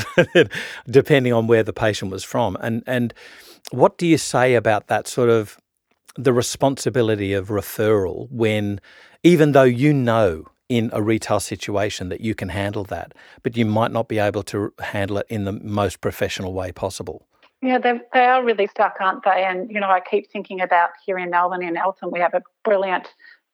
depending 0.90 1.32
on 1.32 1.48
where 1.48 1.64
the 1.64 1.74
patient 1.74 2.12
was 2.12 2.24
from. 2.24 2.58
And 2.60 2.84
and 2.88 3.14
what 3.72 3.98
do 3.98 4.06
you 4.06 4.18
say 4.18 4.56
about 4.56 4.88
that 4.88 5.08
sort 5.08 5.30
of 5.30 5.61
the 6.16 6.34
responsibility 6.34 7.34
of 7.34 7.50
referral 7.50 8.30
when, 8.32 8.80
even 9.24 9.52
though 9.52 9.64
you 9.64 9.94
know 9.94 10.46
in 10.70 10.90
a 10.94 11.02
retail 11.02 11.40
situation 11.40 12.10
that 12.10 12.22
you 12.22 12.34
can 12.34 12.50
handle 12.50 12.86
that, 12.86 13.14
but 13.44 13.58
you 13.58 13.66
might 13.66 13.92
not 13.92 14.08
be 14.08 14.20
able 14.20 14.44
to 14.44 14.74
handle 14.80 15.18
it 15.18 15.26
in 15.30 15.44
the 15.44 15.52
most 15.52 16.00
professional 16.00 16.54
way 16.54 16.72
possible. 16.72 17.28
Yeah, 17.62 17.78
they, 17.78 18.00
are 18.14 18.44
really 18.44 18.68
stuck, 18.68 18.96
aren't 19.00 19.24
they? 19.24 19.44
And, 19.44 19.70
you 19.70 19.80
know, 19.80 19.90
I 19.90 20.00
keep 20.00 20.32
thinking 20.32 20.62
about 20.62 20.92
here 21.06 21.20
in 21.20 21.30
Melbourne, 21.30 21.62
in 21.62 21.78
Eltham, 21.78 22.10
we 22.10 22.20
have 22.20 22.34
a 22.34 22.42
brilliant 22.64 23.08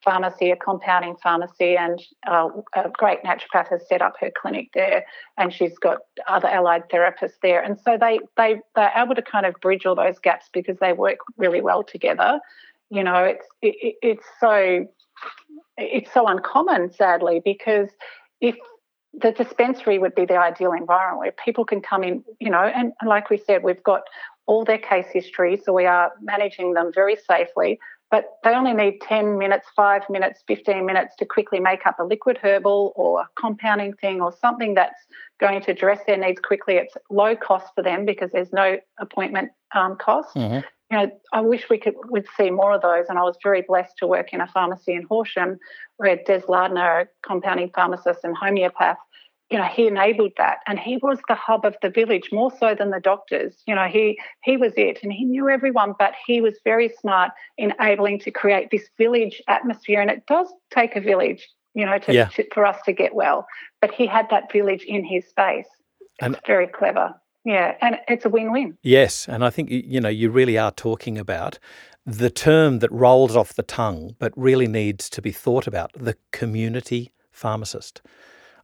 pharmacy, 0.08 0.52
a 0.52 0.56
compounding 0.56 1.15
pharmacy, 1.22 1.76
and 1.76 2.02
uh, 2.32 2.48
a 2.76 2.89
great 2.93 3.22
naturopath 3.24 3.70
has 3.70 3.82
set 3.89 4.02
up 4.02 4.13
her 4.22 4.32
clinic 4.41 4.70
there, 4.74 5.04
and 5.38 5.54
she's 5.54 5.78
got 5.78 5.98
other 6.28 6.48
allied 6.48 6.84
therapists 6.89 7.39
there, 7.41 7.62
and 7.62 7.78
so 7.84 7.98
they 8.00 8.20
they 8.38 8.52
they're 8.76 8.93
able 8.96 9.15
to 9.15 9.22
kind 9.22 9.46
of 9.46 9.54
bridge 9.62 9.86
all 9.86 9.96
those 9.96 10.20
gaps 10.20 10.46
because 10.54 10.78
they 10.80 10.93
work 10.93 11.17
really 11.36 11.62
well 11.62 11.84
together. 11.84 12.39
You 12.89 13.04
know, 13.04 13.22
it's 13.34 13.48
it, 13.62 13.96
it's 14.02 14.28
so 14.39 14.86
it's 15.78 16.12
so 16.13 16.26
uncommon, 16.28 16.93
sadly, 16.93 17.41
because 17.43 17.89
if 18.39 18.56
the 19.13 19.32
dispensary 19.32 19.98
would 20.00 20.15
be 20.15 20.26
the 20.26 20.38
ideal 20.38 20.72
environment 20.72 21.20
where 21.20 21.34
people 21.43 21.65
can 21.65 21.82
come 21.82 22.04
in, 22.04 22.24
you 22.39 22.50
know, 22.50 22.63
and, 22.63 22.93
like 23.06 23.30
we 23.30 23.38
said, 23.38 23.63
we've 23.63 23.84
got 23.84 24.04
all 24.46 24.63
their 24.63 24.78
case 24.78 25.08
history, 25.12 25.60
so 25.63 25.74
we 25.74 25.86
are 25.86 26.12
managing 26.22 26.74
them 26.74 26.91
very 26.93 27.17
safely 27.30 27.80
but 28.10 28.38
they 28.43 28.52
only 28.52 28.74
need 28.74 29.02
10 29.02 29.38
minutes, 29.38 29.67
5 29.76 30.10
minutes, 30.10 30.43
15 30.48 30.86
minutes 30.86 31.15
to 31.17 31.26
quickly 31.26 31.60
make 31.60 31.86
up 31.86 32.00
a 32.00 32.04
liquid 32.04 32.38
herbal 32.41 32.93
or 32.96 33.22
a 33.22 33.30
compounding 33.36 33.93
thing 33.93 34.22
or 34.22 34.34
something 34.41 34.76
that's 34.76 35.00
going 35.39 35.62
to 35.63 35.72
address 35.72 36.00
their 36.08 36.17
needs 36.17 36.39
quickly. 36.39 36.76
It's 36.76 36.96
low 37.10 37.36
cost 37.36 37.67
for 37.76 37.84
them 37.84 38.06
because 38.06 38.32
there's 38.32 38.54
no 38.54 38.78
appointment 39.00 39.52
um, 39.76 39.98
cost. 39.98 40.36
Mm-hmm. 40.36 40.65
You 40.89 40.98
know, 40.98 41.12
I 41.34 41.41
wish 41.41 41.70
we 41.70 41.78
could 41.78 41.96
would 42.06 42.26
see 42.38 42.50
more 42.50 42.74
of 42.74 42.82
those. 42.82 43.08
And 43.10 43.20
I 43.20 43.24
was 43.24 43.36
very 43.43 43.62
blessed 43.62 43.98
to 43.98 44.08
work 44.08 44.32
in 44.32 44.39
a 44.39 44.48
pharmacy 44.48 44.93
in 44.93 45.04
Horsham 45.04 45.60
where 45.98 46.17
Des 46.26 46.43
Lardner, 46.48 47.00
a 47.02 47.08
compounding 47.28 47.72
pharmacist 47.76 48.22
and 48.24 48.38
homeopath, 48.38 48.98
you 49.49 49.57
know, 49.57 49.63
he 49.63 49.88
enabled 49.88 50.33
that 50.38 50.57
and 50.67 50.77
he 50.77 50.97
was 50.97 51.19
the 51.27 51.36
hub 51.36 51.65
of 51.65 51.75
the 51.81 51.89
village 51.89 52.29
more 52.31 52.51
so 52.60 52.75
than 52.75 52.89
the 52.89 52.99
doctors. 52.99 53.55
You 53.65 53.75
know, 53.75 53.86
he 53.86 54.19
he 54.43 54.57
was 54.57 54.73
it 54.75 54.99
and 55.03 55.13
he 55.13 55.23
knew 55.25 55.49
everyone, 55.49 55.93
but 55.97 56.13
he 56.25 56.41
was 56.41 56.60
very 56.63 56.93
smart 56.99 57.31
in 57.57 57.73
enabling 57.79 58.19
to 58.19 58.31
create 58.31 58.69
this 58.71 58.89
village 58.97 59.41
atmosphere. 59.47 60.01
And 60.01 60.12
it 60.12 60.25
does 60.27 60.51
take 60.71 60.95
a 60.95 61.01
village, 61.01 61.47
you 61.73 61.86
know, 61.86 61.97
to, 61.99 62.13
yeah. 62.13 62.27
to 62.29 62.45
for 62.53 62.65
us 62.65 62.77
to 62.86 62.93
get 62.93 63.15
well. 63.15 63.47
But 63.79 63.93
he 63.93 64.05
had 64.05 64.29
that 64.31 64.51
village 64.51 64.83
in 64.83 65.05
his 65.05 65.25
space. 65.27 65.67
And 66.19 66.38
very 66.45 66.67
clever. 66.67 67.13
Yeah, 67.45 67.75
and 67.79 67.97
it's 68.10 68.25
a 68.25 68.29
win-win. 68.29 68.77
Yes, 68.81 69.29
and 69.29 69.45
I 69.45 69.49
think 69.49 69.69
you 69.71 70.01
know 70.01 70.10
you 70.10 70.29
really 70.29 70.57
are 70.57 70.71
talking 70.71 71.17
about 71.17 71.60
the 72.05 72.29
term 72.29 72.79
that 72.79 72.91
rolls 72.91 73.38
off 73.38 73.53
the 73.53 73.63
tongue, 73.63 74.15
but 74.19 74.33
really 74.36 74.67
needs 74.67 75.10
to 75.12 75.21
be 75.21 75.31
thought 75.31 75.67
about: 75.67 75.93
the 75.93 76.17
community 76.33 77.13
pharmacist. 77.31 78.01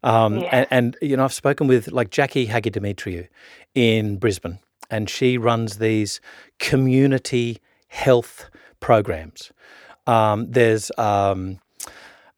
Um, 0.04 0.44
and, 0.52 0.68
and, 0.70 0.98
you 1.02 1.16
know, 1.16 1.24
I've 1.24 1.34
spoken 1.34 1.68
with 1.68 1.92
like 1.92 2.10
Jackie 2.10 2.48
Hagedimitriou 2.48 3.28
in 3.74 4.18
Brisbane, 4.18 4.60
and 4.89 5.10
she 5.10 5.38
runs 5.38 5.78
these 5.78 6.20
community 6.60 7.60
health 7.88 8.50
programs. 8.80 9.52
Um, 10.06 10.52
there's 10.52 10.92
um, 10.98 11.60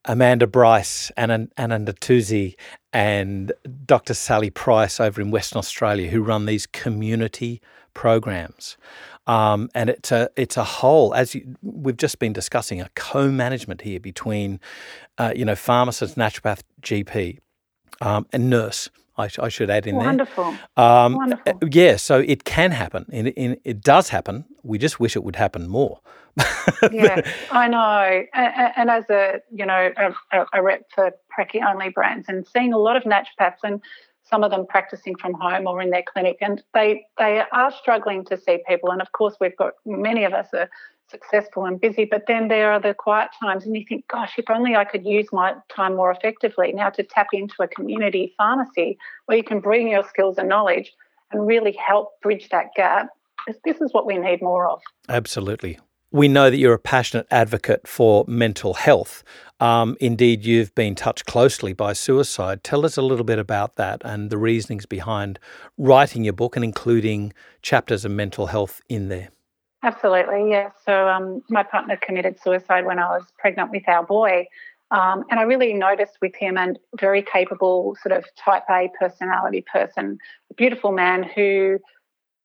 Amanda 0.05 0.47
Bryce, 0.47 1.11
Anna, 1.17 1.47
Anna 1.57 1.79
Natuzzi, 1.79 2.55
and 2.93 3.51
Dr. 3.85 4.13
Sally 4.13 4.49
Price 4.49 4.99
over 4.99 5.19
in 5.19 5.31
Western 5.31 5.59
Australia 5.59 6.09
who 6.09 6.21
run 6.21 6.45
these 6.45 6.67
community 6.67 7.61
programs. 7.93 8.77
Um, 9.27 9.69
and 9.73 9.89
it's 9.89 10.11
a 10.11 10.29
it's 10.35 10.55
a 10.55 10.63
whole 10.63 11.13
as 11.15 11.33
you, 11.33 11.55
we've 11.63 11.97
just 11.97 12.19
been 12.19 12.31
discussing 12.31 12.79
a 12.79 12.89
co-management 12.93 13.81
here 13.81 13.99
between 13.99 14.59
uh, 15.17 15.33
you 15.35 15.43
know 15.43 15.55
pharmacist, 15.55 16.15
naturopath, 16.15 16.61
GP, 16.83 17.39
um, 18.01 18.27
and 18.31 18.49
nurse. 18.49 18.89
I, 19.17 19.29
I, 19.39 19.47
should 19.47 19.69
add 19.69 19.87
in 19.87 19.95
Wonderful. 19.95 20.55
there. 20.75 20.85
Um, 20.85 21.15
Wonderful. 21.15 21.53
Uh, 21.61 21.67
yeah, 21.71 21.95
so 21.95 22.19
it 22.19 22.43
can 22.43 22.71
happen. 22.71 23.05
In, 23.09 23.27
in, 23.27 23.57
it 23.63 23.81
does 23.81 24.09
happen. 24.09 24.43
We 24.63 24.77
just 24.77 24.99
wish 24.99 25.15
it 25.15 25.23
would 25.23 25.37
happen 25.37 25.69
more. 25.69 26.01
yeah, 26.91 27.21
I 27.49 27.69
know. 27.69 28.25
And, 28.33 28.73
and, 28.75 28.89
as 28.89 29.09
a 29.09 29.39
you 29.53 29.65
know 29.65 29.91
a, 30.33 30.45
a 30.51 30.61
rep 30.61 30.83
for 30.93 31.11
prac 31.29 31.51
only 31.65 31.89
brands, 31.89 32.27
and 32.27 32.45
seeing 32.45 32.73
a 32.73 32.77
lot 32.77 32.97
of 32.97 33.03
naturopaths 33.03 33.63
and 33.63 33.81
some 34.29 34.43
of 34.43 34.51
them 34.51 34.65
practicing 34.67 35.15
from 35.15 35.33
home 35.33 35.65
or 35.65 35.81
in 35.81 35.91
their 35.91 36.03
clinic, 36.03 36.37
and 36.41 36.61
they 36.73 37.05
they 37.17 37.43
are 37.53 37.71
struggling 37.71 38.25
to 38.25 38.37
see 38.37 38.61
people. 38.67 38.91
And 38.91 39.01
of 39.01 39.13
course, 39.13 39.35
we've 39.39 39.55
got 39.55 39.73
many 39.85 40.25
of 40.25 40.33
us 40.33 40.47
are 40.53 40.69
successful 41.09 41.65
and 41.65 41.79
busy, 41.79 42.05
but 42.05 42.23
then 42.27 42.47
there 42.47 42.71
are 42.71 42.79
the 42.79 42.93
quiet 42.93 43.29
times, 43.39 43.65
and 43.65 43.75
you 43.75 43.85
think, 43.87 44.07
gosh, 44.07 44.33
if 44.37 44.45
only 44.49 44.75
I 44.75 44.85
could 44.85 45.05
use 45.05 45.27
my 45.31 45.53
time 45.69 45.95
more 45.95 46.11
effectively. 46.11 46.71
Now 46.73 46.89
to 46.91 47.03
tap 47.03 47.27
into 47.33 47.55
a 47.61 47.67
community 47.67 48.33
pharmacy 48.37 48.97
where 49.25 49.37
you 49.37 49.43
can 49.43 49.59
bring 49.59 49.89
your 49.89 50.03
skills 50.03 50.37
and 50.37 50.49
knowledge 50.49 50.93
and 51.31 51.45
really 51.45 51.73
help 51.73 52.19
bridge 52.21 52.49
that 52.49 52.67
gap. 52.75 53.09
This 53.63 53.81
is 53.81 53.93
what 53.93 54.05
we 54.05 54.17
need 54.17 54.41
more 54.41 54.69
of. 54.69 54.81
Absolutely. 55.07 55.79
We 56.11 56.27
know 56.27 56.49
that 56.49 56.57
you're 56.57 56.73
a 56.73 56.79
passionate 56.79 57.27
advocate 57.29 57.87
for 57.87 58.23
mental 58.27 58.75
health. 58.75 59.23
Um, 59.59 59.97
indeed, 59.99 60.45
you've 60.45 60.73
been 60.73 60.95
touched 60.95 61.25
closely 61.25 61.73
by 61.73 61.93
suicide. 61.93 62.63
Tell 62.63 62.85
us 62.85 62.95
a 62.95 63.01
little 63.01 63.25
bit 63.25 63.37
about 63.37 63.75
that 63.75 64.01
and 64.05 64.29
the 64.29 64.37
reasonings 64.37 64.85
behind 64.85 65.39
writing 65.77 66.23
your 66.23 66.33
book 66.33 66.55
and 66.55 66.63
including 66.63 67.33
chapters 67.61 68.05
of 68.05 68.11
mental 68.11 68.47
health 68.47 68.81
in 68.87 69.09
there. 69.09 69.29
Absolutely, 69.85 70.49
yeah. 70.49 70.71
So, 70.83 71.07
um, 71.07 71.43
my 71.47 71.61
partner 71.61 71.95
committed 71.95 72.41
suicide 72.41 72.85
when 72.87 72.97
I 72.97 73.07
was 73.09 73.25
pregnant 73.37 73.69
with 73.69 73.87
our 73.87 74.03
boy. 74.03 74.47
Um, 74.89 75.25
and 75.29 75.39
I 75.39 75.43
really 75.43 75.73
noticed 75.73 76.17
with 76.21 76.35
him 76.35 76.57
and 76.57 76.79
very 76.99 77.21
capable, 77.21 77.95
sort 78.01 78.17
of 78.17 78.25
type 78.35 78.63
A 78.69 78.89
personality 78.99 79.63
person, 79.71 80.17
a 80.49 80.53
beautiful 80.55 80.91
man 80.91 81.21
who 81.23 81.77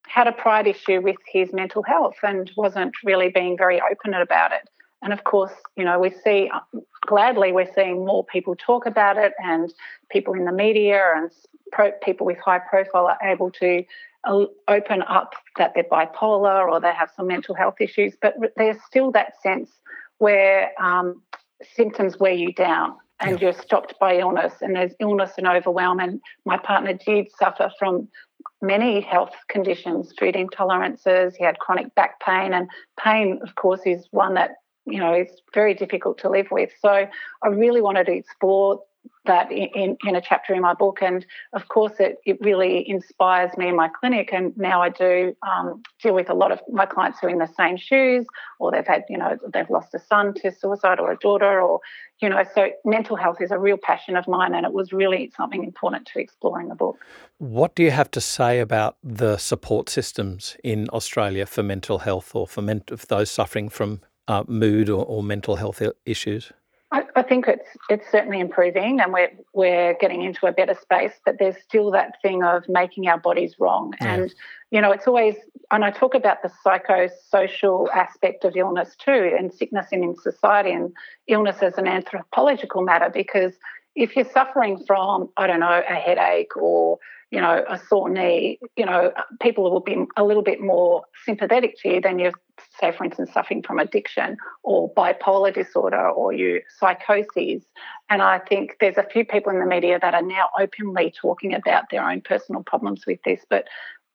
had 0.07 0.27
a 0.27 0.33
pride 0.33 0.67
issue 0.67 1.01
with 1.01 1.17
his 1.33 1.53
mental 1.53 1.83
health 1.83 2.17
and 2.23 2.51
wasn't 2.57 2.95
really 3.05 3.31
being 3.31 3.57
very 3.57 3.81
open 3.81 4.13
about 4.13 4.53
it. 4.53 4.69
And 5.03 5.13
of 5.13 5.25
course, 5.25 5.53
you 5.77 5.85
know, 5.85 5.99
we 5.99 6.11
see 6.11 6.51
gladly 7.07 7.53
we're 7.53 7.73
seeing 7.75 8.05
more 8.05 8.25
people 8.25 8.55
talk 8.55 8.85
about 8.85 9.17
it, 9.17 9.33
and 9.43 9.73
people 10.11 10.35
in 10.35 10.45
the 10.45 10.53
media 10.53 11.01
and 11.17 11.31
pro- 11.73 11.93
people 12.05 12.27
with 12.27 12.39
high 12.39 12.59
profile 12.59 13.07
are 13.07 13.19
able 13.27 13.51
to 13.53 13.79
uh, 13.79 13.83
open 14.27 15.03
up 15.03 15.33
that 15.57 15.73
they're 15.75 15.85
bipolar 15.85 16.69
or 16.69 16.81
they 16.81 16.93
have 16.93 17.11
some 17.17 17.27
mental 17.27 17.55
health 17.55 17.81
issues. 17.81 18.15
But 18.21 18.35
there's 18.57 18.77
still 18.87 19.11
that 19.13 19.41
sense 19.43 19.71
where 20.19 20.71
um, 20.81 21.23
symptoms 21.75 22.19
wear 22.19 22.33
you 22.33 22.53
down 22.53 22.97
and 23.21 23.41
you're 23.41 23.53
stopped 23.53 23.95
by 24.01 24.17
illness, 24.17 24.55
and 24.63 24.75
there's 24.75 24.93
illness 24.99 25.33
and 25.37 25.47
overwhelm. 25.47 26.01
And 26.01 26.21
my 26.47 26.57
partner 26.57 26.95
did 26.95 27.29
suffer 27.39 27.71
from 27.79 28.09
many 28.63 29.01
health 29.01 29.35
conditions, 29.49 30.13
food 30.19 30.35
intolerances. 30.35 31.37
He 31.37 31.45
had 31.45 31.59
chronic 31.59 31.95
back 31.95 32.19
pain, 32.21 32.55
and 32.55 32.69
pain, 32.99 33.39
of 33.43 33.55
course, 33.57 33.83
is 33.85 34.09
one 34.11 34.35
that 34.35 34.53
you 34.87 34.99
know 34.99 35.15
is 35.15 35.29
very 35.53 35.75
difficult 35.75 36.19
to 36.19 36.31
live 36.31 36.47
with. 36.51 36.71
So 36.81 36.89
I 36.89 37.49
really 37.49 37.83
wanted 37.83 38.07
to 38.07 38.13
explore 38.13 38.81
that 39.27 39.53
in, 39.53 39.97
in 40.07 40.17
a 40.17 40.21
chapter 40.21 40.55
in 40.55 40.63
my 40.63 40.75
book. 40.75 40.99
And 41.03 41.25
of 41.53 41.69
course, 41.69 41.93
it, 42.01 42.19
it 42.25 42.39
really 42.41 42.89
inspires 42.89 43.51
me 43.57 43.69
in 43.69 43.77
my 43.77 43.89
clinic. 43.89 44.31
And 44.33 44.57
now 44.57 44.83
I 44.83 44.89
do 44.89 45.37
um, 45.47 45.83
deal 46.03 46.15
with 46.15 46.31
a 46.31 46.35
lot 46.35 46.53
of 46.53 46.61
my 46.73 46.87
clients 46.87 47.19
who 47.21 47.27
are 47.27 47.31
in 47.31 47.39
the 47.39 47.51
same 47.57 47.77
shoes, 47.77 48.27
or 48.59 48.73
they've 48.73 48.87
had, 48.87 49.05
you 49.09 49.19
know, 49.19 49.37
they've 49.53 49.69
lost 49.69 49.95
a 49.95 49.99
son 49.99 50.35
to 50.35 50.51
suicide 50.51 50.99
or 50.99 51.13
a 51.13 51.17
daughter, 51.19 51.61
or, 51.61 51.81
you 52.21 52.29
know, 52.29 52.43
so 52.55 52.71
mental 52.85 53.17
health 53.17 53.41
is 53.41 53.51
a 53.51 53.59
real 53.59 53.77
passion 53.77 54.17
of 54.17 54.27
mine. 54.27 54.55
And 54.55 54.65
it 54.65 54.73
was 54.73 54.93
really 54.93 55.31
something 55.37 55.65
important 55.65 56.09
to 56.13 56.21
explore 56.21 56.61
in 56.61 56.69
the 56.69 56.75
book. 56.75 56.99
What 57.39 57.75
do 57.75 57.83
you 57.83 57.91
have 57.91 58.11
to 58.13 58.21
say 58.21 58.59
about 58.59 58.97
the 59.03 59.37
support 59.37 59.89
systems 59.89 60.57
in 60.65 60.89
Australia 60.93 61.47
for 61.47 61.63
mental 61.63 61.99
health 62.01 62.35
or 62.35 62.47
for, 62.47 62.63
men- 62.63 62.85
for 62.89 63.07
those 63.07 63.31
suffering 63.31 63.69
from 63.69 64.01
uh, 64.29 64.45
mood 64.47 64.89
or, 64.89 65.05
or 65.05 65.23
mental 65.23 65.57
health 65.57 65.83
issues? 66.07 66.53
I, 66.93 67.05
I, 67.15 67.23
think 67.23 67.47
it's 67.47 67.69
it's 67.89 68.11
certainly 68.11 68.41
improving, 68.41 69.01
and 69.01 69.13
we're 69.13 69.31
we're 69.53 69.95
getting 70.01 70.23
into 70.23 70.47
a 70.47 70.53
better 70.53 70.75
space. 70.75 71.13
But 71.25 71.37
there's 71.39 71.57
still 71.63 71.93
that 71.93 72.21
thing 72.21 72.43
of 72.43 72.65
making 72.69 73.07
our 73.07 73.19
bodies 73.19 73.55
wrong, 73.61 73.95
yeah. 74.01 74.15
and 74.15 74.35
you 74.71 74.81
know, 74.81 74.91
it's 74.91 75.07
always. 75.07 75.37
And 75.71 75.85
I 75.85 75.93
talk 75.93 76.17
about 76.17 76.43
the 76.43 76.51
psychosocial 76.67 77.89
aspect 77.95 78.45
of 78.45 78.57
illness 78.57 78.97
too, 78.97 79.37
and 79.39 79.53
sickness 79.53 79.87
in, 79.93 80.03
in 80.03 80.17
society, 80.17 80.73
and 80.73 80.93
illness 81.29 81.63
as 81.63 81.79
an 81.79 81.87
anthropological 81.87 82.83
matter. 82.83 83.09
Because 83.09 83.53
if 83.95 84.17
you're 84.17 84.29
suffering 84.29 84.83
from, 84.85 85.29
I 85.37 85.47
don't 85.47 85.61
know, 85.61 85.83
a 85.89 85.95
headache 85.95 86.57
or 86.57 86.99
you 87.31 87.41
know, 87.41 87.65
a 87.69 87.79
sore 87.89 88.11
knee, 88.11 88.59
you 88.77 88.85
know, 88.85 89.13
people 89.41 89.71
will 89.71 89.81
be 89.81 89.97
a 90.17 90.25
little 90.25 90.43
bit 90.43 90.61
more 90.61 91.05
sympathetic 91.25 91.81
to 91.81 91.89
you 91.89 92.01
than 92.01 92.19
you're, 92.19 92.33
say, 92.81 92.91
for 92.91 93.05
instance, 93.05 93.33
suffering 93.33 93.63
from 93.63 93.79
addiction 93.79 94.37
or 94.65 94.93
bipolar 94.95 95.55
disorder 95.55 96.09
or 96.09 96.33
you 96.33 96.61
psychoses. 96.79 97.63
And 98.09 98.21
I 98.21 98.41
think 98.41 98.77
there's 98.81 98.99
a 98.99 99.05
few 99.05 99.25
people 99.25 99.53
in 99.53 99.61
the 99.61 99.67
media 99.67 99.99
that 100.03 100.15
are 100.15 100.23
now 100.23 100.51
openly 100.59 101.15
talking 101.21 101.55
about 101.55 101.85
their 101.91 102.09
own 102.09 102.21
personal 102.21 102.65
problems 102.65 103.05
with 103.07 103.21
this, 103.25 103.41
but 103.49 103.69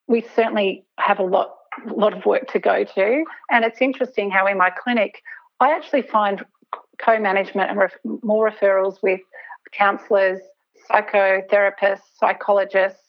we 0.08 0.26
certainly 0.36 0.86
have 1.00 1.20
a 1.20 1.24
lot, 1.24 1.56
lot 1.86 2.16
of 2.16 2.26
work 2.26 2.52
to 2.52 2.60
go 2.60 2.84
to. 2.84 3.24
And 3.50 3.64
it's 3.64 3.82
interesting 3.82 4.30
how 4.30 4.46
in 4.46 4.58
my 4.58 4.72
clinic, 4.72 5.22
I 5.62 5.72
actually 5.72 6.02
find 6.02 6.44
co-management 7.00 7.70
and 7.70 7.80
ref- 7.80 8.22
more 8.24 8.52
referrals 8.52 9.02
with 9.02 9.22
counsellors, 9.72 10.42
psychotherapists, 10.90 12.02
psychologists, 12.20 13.05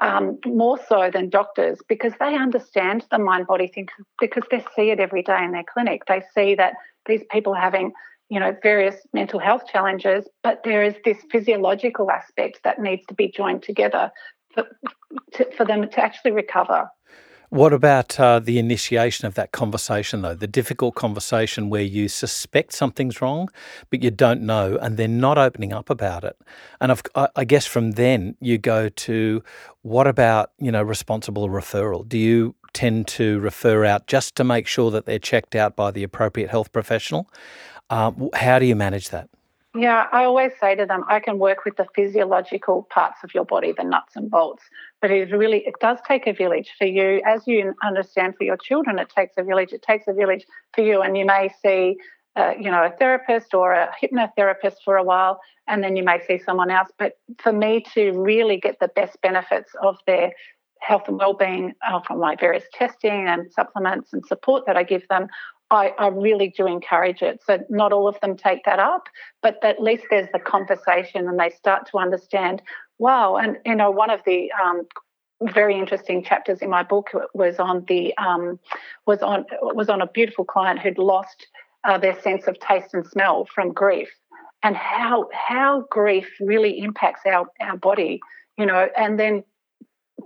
um, 0.00 0.38
more 0.44 0.78
so 0.88 1.10
than 1.12 1.30
doctors 1.30 1.78
because 1.88 2.12
they 2.20 2.34
understand 2.34 3.04
the 3.10 3.18
mind 3.18 3.46
body 3.46 3.68
thing 3.68 3.88
because 4.20 4.44
they 4.50 4.64
see 4.74 4.90
it 4.90 5.00
every 5.00 5.22
day 5.22 5.42
in 5.42 5.52
their 5.52 5.64
clinic. 5.64 6.02
They 6.06 6.22
see 6.34 6.54
that 6.56 6.74
these 7.06 7.22
people 7.30 7.54
are 7.54 7.60
having, 7.60 7.92
you 8.28 8.38
know, 8.38 8.54
various 8.62 8.96
mental 9.12 9.40
health 9.40 9.62
challenges, 9.70 10.28
but 10.42 10.62
there 10.64 10.82
is 10.82 10.94
this 11.04 11.18
physiological 11.30 12.10
aspect 12.10 12.60
that 12.64 12.80
needs 12.80 13.06
to 13.06 13.14
be 13.14 13.28
joined 13.28 13.62
together 13.62 14.10
for, 14.54 14.66
to, 15.34 15.50
for 15.56 15.64
them 15.64 15.88
to 15.88 16.00
actually 16.00 16.32
recover. 16.32 16.88
What 17.50 17.72
about 17.72 18.18
uh, 18.18 18.40
the 18.40 18.58
initiation 18.58 19.26
of 19.26 19.34
that 19.34 19.52
conversation, 19.52 20.22
though? 20.22 20.34
The 20.34 20.46
difficult 20.46 20.94
conversation 20.94 21.70
where 21.70 21.82
you 21.82 22.08
suspect 22.08 22.72
something's 22.72 23.20
wrong, 23.20 23.48
but 23.90 24.02
you 24.02 24.10
don't 24.10 24.42
know, 24.42 24.78
and 24.80 24.96
they're 24.96 25.08
not 25.08 25.38
opening 25.38 25.72
up 25.72 25.88
about 25.88 26.24
it. 26.24 26.36
And 26.80 26.90
I've, 26.90 27.02
I 27.36 27.44
guess 27.44 27.66
from 27.66 27.92
then 27.92 28.36
you 28.40 28.58
go 28.58 28.88
to 28.88 29.42
what 29.82 30.06
about 30.06 30.50
you 30.58 30.72
know 30.72 30.82
responsible 30.82 31.48
referral? 31.48 32.08
Do 32.08 32.18
you 32.18 32.54
tend 32.72 33.06
to 33.08 33.38
refer 33.40 33.84
out 33.84 34.06
just 34.06 34.34
to 34.36 34.44
make 34.44 34.66
sure 34.66 34.90
that 34.90 35.06
they're 35.06 35.18
checked 35.18 35.54
out 35.54 35.76
by 35.76 35.90
the 35.90 36.02
appropriate 36.02 36.50
health 36.50 36.72
professional? 36.72 37.30
Um, 37.90 38.28
how 38.34 38.58
do 38.58 38.66
you 38.66 38.74
manage 38.74 39.10
that? 39.10 39.28
Yeah, 39.76 40.06
I 40.10 40.24
always 40.24 40.52
say 40.60 40.74
to 40.74 40.86
them, 40.86 41.04
I 41.08 41.20
can 41.20 41.38
work 41.38 41.64
with 41.64 41.76
the 41.76 41.86
physiological 41.94 42.86
parts 42.88 43.18
of 43.22 43.34
your 43.34 43.44
body, 43.44 43.74
the 43.76 43.84
nuts 43.84 44.16
and 44.16 44.30
bolts, 44.30 44.62
but 45.02 45.10
it 45.10 45.30
really 45.32 45.58
it 45.66 45.74
does 45.80 45.98
take 46.06 46.26
a 46.26 46.32
village 46.32 46.72
for 46.78 46.86
you, 46.86 47.20
as 47.26 47.46
you 47.46 47.74
understand 47.84 48.36
for 48.38 48.44
your 48.44 48.56
children. 48.56 48.98
It 48.98 49.10
takes 49.10 49.34
a 49.36 49.42
village. 49.42 49.72
It 49.72 49.82
takes 49.82 50.08
a 50.08 50.14
village 50.14 50.46
for 50.74 50.82
you, 50.82 51.02
and 51.02 51.16
you 51.18 51.26
may 51.26 51.50
see, 51.62 51.96
uh, 52.36 52.54
you 52.58 52.70
know, 52.70 52.84
a 52.84 52.90
therapist 52.98 53.52
or 53.52 53.72
a 53.72 53.90
hypnotherapist 54.02 54.76
for 54.84 54.96
a 54.96 55.04
while, 55.04 55.40
and 55.66 55.84
then 55.84 55.94
you 55.94 56.04
may 56.04 56.20
see 56.26 56.38
someone 56.38 56.70
else. 56.70 56.88
But 56.98 57.18
for 57.38 57.52
me 57.52 57.84
to 57.94 58.12
really 58.12 58.58
get 58.58 58.78
the 58.80 58.88
best 58.88 59.20
benefits 59.20 59.72
of 59.82 59.98
their 60.06 60.32
health 60.80 61.02
and 61.08 61.18
well-being 61.18 61.72
uh, 61.86 62.00
from 62.00 62.20
my 62.20 62.36
various 62.36 62.64
testing 62.72 63.26
and 63.26 63.52
supplements 63.52 64.12
and 64.12 64.24
support 64.26 64.64
that 64.66 64.76
I 64.76 64.84
give 64.84 65.06
them, 65.08 65.26
I, 65.70 65.92
I, 65.98 66.08
really 66.08 66.54
do 66.56 66.66
encourage 66.66 67.22
it. 67.22 67.42
So 67.44 67.58
not 67.68 67.92
all 67.92 68.06
of 68.06 68.18
them 68.20 68.36
take 68.36 68.64
that 68.64 68.78
up, 68.78 69.08
but 69.42 69.58
at 69.64 69.82
least 69.82 70.04
there's 70.10 70.28
the 70.32 70.38
conversation 70.38 71.28
and 71.28 71.38
they 71.38 71.50
start 71.50 71.88
to 71.90 71.98
understand. 71.98 72.62
Wow, 72.98 73.36
and 73.36 73.58
you 73.64 73.74
know, 73.74 73.90
one 73.90 74.10
of 74.10 74.20
the 74.24 74.50
um, 74.52 74.86
very 75.42 75.78
interesting 75.78 76.22
chapters 76.22 76.60
in 76.62 76.70
my 76.70 76.82
book 76.82 77.10
was 77.34 77.58
on 77.58 77.84
the 77.88 78.16
um, 78.16 78.58
was 79.06 79.22
on 79.22 79.44
was 79.60 79.88
on 79.88 80.00
a 80.00 80.06
beautiful 80.06 80.44
client 80.44 80.78
who'd 80.78 80.98
lost 80.98 81.46
uh, 81.84 81.98
their 81.98 82.18
sense 82.20 82.46
of 82.46 82.58
taste 82.60 82.94
and 82.94 83.06
smell 83.06 83.46
from 83.54 83.72
grief, 83.72 84.08
and 84.62 84.76
how 84.76 85.28
how 85.32 85.84
grief 85.90 86.28
really 86.40 86.78
impacts 86.78 87.22
our 87.26 87.46
our 87.60 87.76
body. 87.76 88.20
You 88.56 88.66
know, 88.66 88.88
and 88.96 89.18
then 89.18 89.44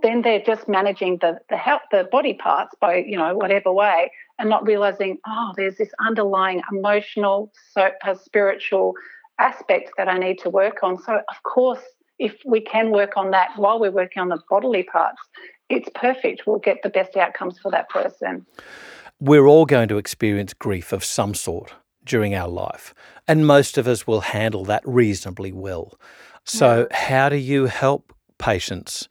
then 0.01 0.21
they're 0.21 0.41
just 0.41 0.67
managing 0.67 1.17
the 1.19 1.39
the 1.49 1.57
health, 1.57 1.81
the 1.91 2.07
body 2.11 2.33
parts 2.33 2.73
by 2.79 2.97
you 2.97 3.17
know 3.17 3.35
whatever 3.35 3.71
way, 3.71 4.11
and 4.41 4.49
not 4.49 4.65
realizing 4.65 5.19
oh, 5.25 5.53
there's 5.55 5.77
this 5.77 5.91
underlying 6.05 6.61
emotional, 6.71 7.53
so 7.73 7.91
uh, 8.03 8.15
spiritual 8.15 8.95
aspect 9.39 9.91
that 9.97 10.09
I 10.09 10.17
need 10.17 10.39
to 10.39 10.49
work 10.49 10.79
on. 10.83 11.01
So 11.01 11.13
of 11.13 11.43
course, 11.43 11.83
if 12.19 12.35
we 12.45 12.59
can 12.59 12.91
work 12.91 13.15
on 13.15 13.31
that 13.31 13.51
while 13.55 13.79
we're 13.79 13.91
working 13.91 14.21
on 14.21 14.29
the 14.29 14.39
bodily 14.49 14.83
parts, 14.83 15.21
it's 15.69 15.89
perfect. 15.95 16.43
We'll 16.45 16.59
get 16.59 16.81
the 16.83 16.89
best 16.89 17.15
outcomes 17.15 17.59
for 17.59 17.71
that 17.71 17.89
person. 17.89 18.45
We're 19.19 19.45
all 19.45 19.65
going 19.65 19.87
to 19.89 19.97
experience 19.97 20.53
grief 20.53 20.91
of 20.91 21.05
some 21.05 21.35
sort 21.35 21.73
during 22.03 22.33
our 22.33 22.49
life, 22.49 22.95
and 23.27 23.45
most 23.45 23.77
of 23.77 23.87
us 23.87 24.07
will 24.07 24.21
handle 24.21 24.65
that 24.65 24.81
reasonably 24.85 25.51
well. 25.51 25.93
So, 26.43 26.87
yeah. 26.89 26.97
how 26.97 27.29
do 27.29 27.35
you 27.35 27.67
help 27.67 28.11
patients 28.39 29.07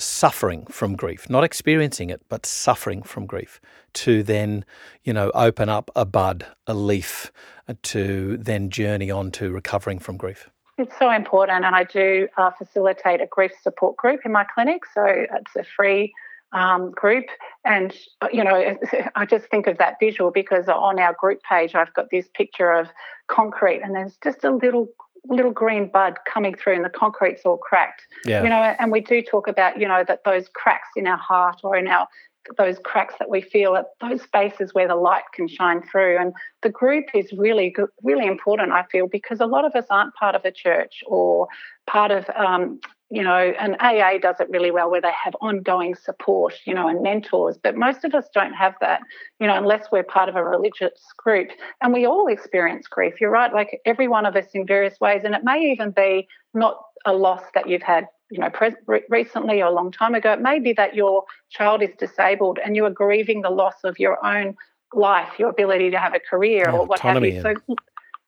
suffering 0.00 0.66
from 0.66 0.96
grief, 0.96 1.28
not 1.28 1.44
experiencing 1.44 2.10
it, 2.10 2.22
but 2.28 2.46
suffering 2.46 3.02
from 3.02 3.26
grief, 3.26 3.60
to 3.92 4.22
then, 4.22 4.64
you 5.04 5.12
know, 5.12 5.30
open 5.34 5.68
up 5.68 5.90
a 5.94 6.04
bud, 6.04 6.46
a 6.66 6.74
leaf, 6.74 7.30
uh, 7.68 7.74
to 7.82 8.36
then 8.38 8.70
journey 8.70 9.10
on 9.10 9.30
to 9.32 9.50
recovering 9.50 9.98
from 9.98 10.16
grief? 10.16 10.48
It's 10.78 10.98
so 10.98 11.10
important, 11.10 11.64
and 11.64 11.76
I 11.76 11.84
do 11.84 12.26
uh, 12.38 12.50
facilitate 12.52 13.20
a 13.20 13.26
grief 13.26 13.52
support 13.62 13.96
group 13.96 14.20
in 14.24 14.32
my 14.32 14.44
clinic. 14.44 14.82
So 14.94 15.04
it's 15.04 15.54
a 15.56 15.64
free 15.64 16.14
um, 16.52 16.90
group, 16.92 17.26
and 17.64 17.94
you 18.32 18.42
know, 18.42 18.78
I 19.14 19.26
just 19.26 19.46
think 19.46 19.66
of 19.66 19.78
that 19.78 19.96
visual 20.00 20.30
because 20.30 20.68
on 20.68 20.98
our 20.98 21.12
group 21.12 21.40
page, 21.42 21.74
I've 21.74 21.92
got 21.94 22.10
this 22.10 22.28
picture 22.34 22.72
of 22.72 22.88
concrete, 23.28 23.82
and 23.82 23.94
there's 23.94 24.16
just 24.24 24.42
a 24.42 24.50
little 24.50 24.88
little 25.28 25.52
green 25.52 25.88
bud 25.88 26.18
coming 26.26 26.54
through 26.54 26.74
and 26.74 26.84
the 26.84 26.90
concrete's 26.90 27.42
all 27.44 27.58
cracked. 27.58 28.02
Yeah. 28.24 28.42
You 28.42 28.48
know, 28.48 28.74
and 28.78 28.90
we 28.90 29.00
do 29.00 29.22
talk 29.22 29.48
about, 29.48 29.80
you 29.80 29.86
know, 29.86 30.04
that 30.06 30.24
those 30.24 30.48
cracks 30.54 30.88
in 30.96 31.06
our 31.06 31.18
heart 31.18 31.60
or 31.62 31.76
in 31.76 31.88
our 31.88 32.08
those 32.56 32.78
cracks 32.82 33.14
that 33.18 33.28
we 33.28 33.40
feel 33.40 33.76
at 33.76 33.86
those 34.00 34.22
spaces 34.22 34.72
where 34.72 34.88
the 34.88 34.94
light 34.94 35.24
can 35.34 35.46
shine 35.46 35.82
through. 35.82 36.18
And 36.18 36.32
the 36.62 36.70
group 36.70 37.06
is 37.14 37.32
really 37.32 37.70
good, 37.70 37.90
really 38.02 38.26
important, 38.26 38.72
I 38.72 38.84
feel, 38.90 39.06
because 39.06 39.40
a 39.40 39.46
lot 39.46 39.64
of 39.64 39.74
us 39.74 39.84
aren't 39.90 40.14
part 40.14 40.34
of 40.34 40.44
a 40.44 40.50
church 40.50 41.04
or 41.06 41.48
part 41.86 42.10
of 42.10 42.28
um, 42.34 42.80
you 43.10 43.24
know, 43.24 43.52
and 43.58 43.76
AA 43.80 44.18
does 44.18 44.36
it 44.38 44.48
really 44.50 44.70
well 44.70 44.88
where 44.88 45.00
they 45.00 45.10
have 45.24 45.34
ongoing 45.40 45.96
support, 45.96 46.54
you 46.64 46.72
know, 46.72 46.86
and 46.86 47.02
mentors. 47.02 47.58
But 47.60 47.76
most 47.76 48.04
of 48.04 48.14
us 48.14 48.26
don't 48.32 48.52
have 48.52 48.74
that, 48.80 49.00
you 49.40 49.48
know, 49.48 49.56
unless 49.56 49.86
we're 49.90 50.04
part 50.04 50.28
of 50.28 50.36
a 50.36 50.44
religious 50.44 50.92
group. 51.16 51.48
And 51.82 51.92
we 51.92 52.06
all 52.06 52.28
experience 52.28 52.86
grief. 52.86 53.20
You're 53.20 53.30
right, 53.30 53.52
like 53.52 53.80
every 53.84 54.06
one 54.06 54.26
of 54.26 54.36
us 54.36 54.46
in 54.54 54.64
various 54.64 55.00
ways. 55.00 55.22
And 55.24 55.34
it 55.34 55.42
may 55.42 55.72
even 55.72 55.90
be 55.90 56.28
not 56.54 56.80
a 57.04 57.12
loss 57.12 57.42
that 57.54 57.68
you've 57.68 57.82
had, 57.82 58.06
you 58.30 58.38
know, 58.38 58.50
pre- 58.50 59.02
recently 59.08 59.60
or 59.60 59.66
a 59.66 59.72
long 59.72 59.90
time 59.90 60.14
ago. 60.14 60.32
It 60.32 60.40
may 60.40 60.60
be 60.60 60.72
that 60.74 60.94
your 60.94 61.24
child 61.50 61.82
is 61.82 61.90
disabled 61.98 62.60
and 62.64 62.76
you 62.76 62.84
are 62.84 62.90
grieving 62.90 63.42
the 63.42 63.50
loss 63.50 63.82
of 63.82 63.98
your 63.98 64.24
own 64.24 64.54
life, 64.94 65.30
your 65.36 65.48
ability 65.48 65.90
to 65.90 65.98
have 65.98 66.14
a 66.14 66.20
career 66.20 66.66
yeah, 66.68 66.76
or 66.76 66.86
what 66.86 67.00
have 67.00 67.24
you. 67.24 67.42
So, 67.42 67.54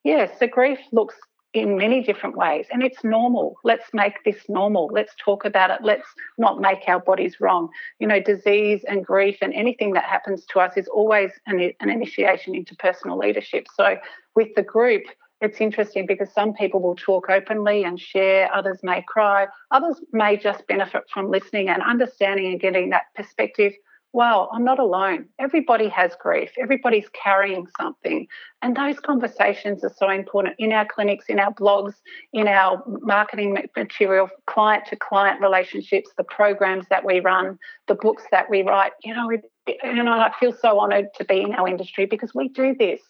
yeah, 0.03 0.29
so 0.41 0.49
grief 0.49 0.81
looks 0.91 1.15
in 1.55 1.77
many 1.77 2.03
different 2.03 2.37
ways. 2.37 2.67
And 2.73 2.83
it's 2.83 3.05
normal. 3.05 3.57
Let's 3.63 3.93
make 3.93 4.25
this 4.25 4.49
normal. 4.49 4.89
Let's 4.93 5.13
talk 5.23 5.45
about 5.45 5.71
it. 5.71 5.79
Let's 5.83 6.09
not 6.39 6.61
make 6.61 6.81
our 6.87 7.01
bodies 7.01 7.41
wrong. 7.41 7.69
You 7.99 8.07
know, 8.07 8.21
disease 8.21 8.85
and 8.89 9.05
grief 9.05 9.39
and 9.43 9.53
anything 9.53 9.93
that 9.93 10.05
happens 10.05 10.47
to 10.47 10.61
us 10.61 10.77
is 10.77 10.89
always 10.89 11.31
an, 11.47 11.73
an 11.81 11.91
initiation 11.91 12.55
into 12.55 12.75
personal 12.77 13.19
leadership. 13.19 13.67
So 13.75 13.97
with 14.35 14.49
the 14.57 14.63
group, 14.63 15.03
it's 15.43 15.61
interesting 15.61 16.07
because 16.07 16.33
some 16.33 16.55
people 16.55 16.81
will 16.81 16.95
talk 16.95 17.29
openly 17.29 17.83
and 17.83 17.99
share, 18.01 18.49
others 18.55 18.79
may 18.83 19.05
cry, 19.07 19.49
others 19.73 19.97
may 20.13 20.37
just 20.37 20.67
benefit 20.69 21.03
from 21.13 21.31
listening 21.31 21.69
and 21.69 21.83
understanding 21.83 22.47
and 22.47 22.61
getting 22.61 22.91
that 22.91 23.07
perspective 23.17 23.73
wow, 24.13 24.51
I'm 24.53 24.65
not 24.65 24.79
alone. 24.79 25.27
Everybody 25.39 25.89
has 25.89 26.13
grief. 26.21 26.51
Everybody's 26.61 27.09
carrying 27.11 27.67
something. 27.81 28.27
And 28.61 28.77
those 28.77 29.01
conversations 29.01 29.83
are 29.85 29.95
so 29.97 30.11
important 30.11 30.57
in 30.59 30.73
our 30.73 30.85
clinics, 30.85 31.27
in 31.29 31.39
our 31.39 31.53
blogs, 31.53 31.95
in 32.33 32.47
our 32.47 32.83
marketing 32.87 33.57
material, 33.77 34.29
client 34.47 34.85
to 34.87 34.97
client 34.97 35.41
relationships, 35.41 36.11
the 36.17 36.25
programs 36.25 36.87
that 36.91 37.05
we 37.05 37.21
run, 37.21 37.59
the 37.89 37.95
books 37.95 38.25
that 38.31 38.51
we 38.51 38.63
write. 38.63 38.93
You 39.03 39.15
know, 39.15 39.31
you 39.67 40.03
know, 40.03 40.13
I 40.13 40.33
feel 40.39 40.53
so 40.53 40.79
honoured 40.79 41.07
to 41.17 41.25
be 41.25 41.41
in 41.41 41.55
our 41.55 41.67
industry 41.67 42.05
because 42.05 42.35
we 42.35 42.49
do 42.49 42.75
this. 42.79 43.01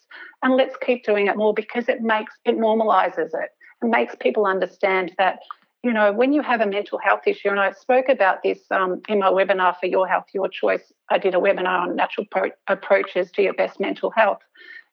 And 0.42 0.56
let's 0.56 0.76
keep 0.84 1.04
doing 1.04 1.26
it 1.26 1.36
more 1.36 1.52
because 1.52 1.88
it 1.88 2.00
makes 2.02 2.32
it 2.44 2.56
normalizes 2.56 3.30
it. 3.34 3.50
It 3.82 3.86
makes 3.86 4.14
people 4.20 4.46
understand 4.46 5.12
that 5.18 5.40
you 5.82 5.92
know, 5.92 6.12
when 6.12 6.32
you 6.32 6.42
have 6.42 6.60
a 6.60 6.66
mental 6.66 6.98
health 6.98 7.22
issue, 7.26 7.48
and 7.48 7.58
I 7.58 7.72
spoke 7.72 8.08
about 8.08 8.42
this 8.42 8.60
um, 8.70 9.02
in 9.08 9.18
my 9.18 9.30
webinar 9.30 9.78
for 9.78 9.86
Your 9.86 10.06
Health, 10.06 10.26
Your 10.32 10.48
Choice, 10.48 10.92
I 11.10 11.18
did 11.18 11.34
a 11.34 11.38
webinar 11.38 11.80
on 11.80 11.96
natural 11.96 12.26
pro- 12.30 12.50
approaches 12.68 13.32
to 13.32 13.42
your 13.42 13.54
best 13.54 13.80
mental 13.80 14.10
health. 14.10 14.38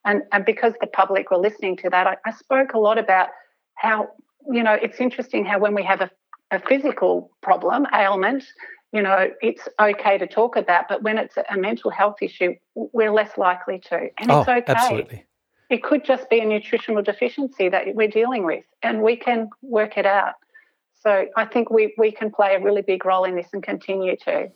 And, 0.06 0.24
and 0.32 0.46
because 0.46 0.74
the 0.82 0.88
public 0.88 1.30
were 1.30 1.38
listening 1.38 1.78
to 1.78 1.90
that, 1.92 2.08
I, 2.08 2.18
I 2.26 2.32
spoke 2.32 2.74
a 2.74 2.80
lot 2.80 2.98
about 2.98 3.30
how, 3.76 4.10
you 4.50 4.64
know, 4.64 4.74
it's 4.74 5.00
interesting 5.00 5.46
how 5.46 5.60
when 5.60 5.76
we 5.76 5.84
have 5.84 6.02
a, 6.02 6.10
a 6.50 6.60
physical 6.60 7.30
problem, 7.44 7.86
ailment, 7.94 8.44
you 8.92 9.04
know, 9.04 9.30
it's 9.44 9.68
okay 9.80 10.18
to 10.18 10.26
talk 10.26 10.56
about, 10.56 10.86
but 10.90 11.04
when 11.04 11.20
it's 11.20 11.36
a 11.38 11.58
mental 11.58 11.92
health 11.92 12.16
issue, 12.24 12.56
we're 12.74 13.12
less 13.12 13.38
likely 13.38 13.78
to. 13.78 14.08
And 14.18 14.32
oh, 14.32 14.40
it's 14.40 14.50
okay. 14.50 14.64
Absolutely. 14.68 15.26
It 15.70 15.84
could 15.84 16.04
just 16.04 16.28
be 16.32 16.40
a 16.40 16.46
nutritional 16.46 17.04
deficiency 17.04 17.70
that 17.70 17.94
we're 17.94 18.08
dealing 18.08 18.44
with, 18.44 18.64
and 18.82 19.04
we 19.04 19.16
can 19.16 19.52
work 19.62 19.98
it 19.98 20.08
out. 20.08 20.34
So 21.02 21.26
I 21.36 21.46
think 21.46 21.70
we, 21.70 21.94
we 21.98 22.12
can 22.12 22.30
play 22.32 22.56
a 22.56 22.60
really 22.60 22.82
big 22.82 23.06
role 23.06 23.24
in 23.24 23.36
this 23.36 23.48
and 23.54 23.64
continue 23.64 24.16
to. 24.18 24.52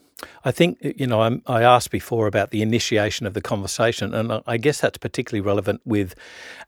I 0.46 0.52
think, 0.52 0.78
you 0.82 1.08
know, 1.08 1.22
I'm, 1.22 1.42
i 1.48 1.64
asked 1.64 1.92
before 1.92 2.28
about 2.28 2.52
the 2.52 2.62
initiation 2.62 3.26
of 3.26 3.34
the 3.34 3.42
conversation, 3.42 4.14
and 4.14 4.42
I 4.46 4.58
guess 4.58 4.82
that's 4.82 4.98
particularly 4.98 5.42
relevant 5.42 5.82
with, 5.86 6.16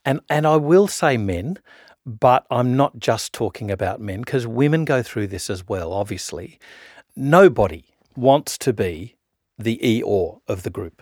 and, 0.04 0.22
and 0.30 0.48
I 0.48 0.56
will 0.58 0.88
say 0.88 1.18
men, 1.18 1.60
but 2.06 2.46
I'm 2.50 2.76
not 2.76 3.00
just 3.00 3.34
talking 3.34 3.72
about 3.72 4.00
men 4.00 4.22
because 4.22 4.46
women 4.46 4.86
go 4.86 5.02
through 5.02 5.28
this 5.28 5.50
as 5.50 5.68
well, 5.68 5.92
obviously. 5.92 6.60
Nobody 7.16 7.86
wants 8.16 8.58
to 8.60 8.74
be 8.74 9.16
the 9.58 9.80
Eeyore 9.84 10.42
of 10.48 10.64
the 10.64 10.70
group. 10.70 11.02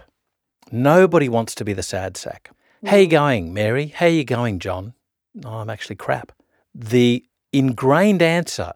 Nobody 0.72 1.30
wants 1.30 1.56
to 1.56 1.66
be 1.66 1.74
the 1.74 1.84
sad 1.84 2.18
sack. 2.18 2.52
How 2.86 2.98
you 2.98 3.08
mm. 3.08 3.12
going, 3.12 3.54
Mary? 3.54 3.88
How 3.88 4.08
you 4.08 4.24
going, 4.24 4.60
John? 4.60 4.94
Oh, 5.46 5.58
I'm 5.58 5.70
actually 5.70 5.96
crap. 5.96 6.32
The 6.74 7.26
ingrained 7.54 8.22
answer 8.22 8.74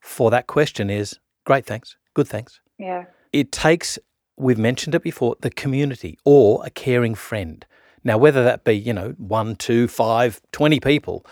for 0.00 0.30
that 0.30 0.46
question 0.46 0.90
is 0.90 1.18
great, 1.44 1.64
thanks, 1.64 1.96
good, 2.14 2.28
thanks. 2.28 2.60
Yeah. 2.78 3.04
It 3.32 3.52
takes, 3.52 3.98
we've 4.36 4.58
mentioned 4.58 4.94
it 4.94 5.02
before, 5.02 5.36
the 5.40 5.50
community 5.50 6.18
or 6.24 6.64
a 6.64 6.70
caring 6.70 7.14
friend. 7.14 7.64
Now, 8.04 8.18
whether 8.18 8.44
that 8.44 8.62
be, 8.62 8.74
you 8.74 8.92
know, 8.92 9.14
one, 9.18 9.56
two, 9.56 9.88
five, 9.88 10.40
twenty 10.52 10.78
people, 10.78 11.26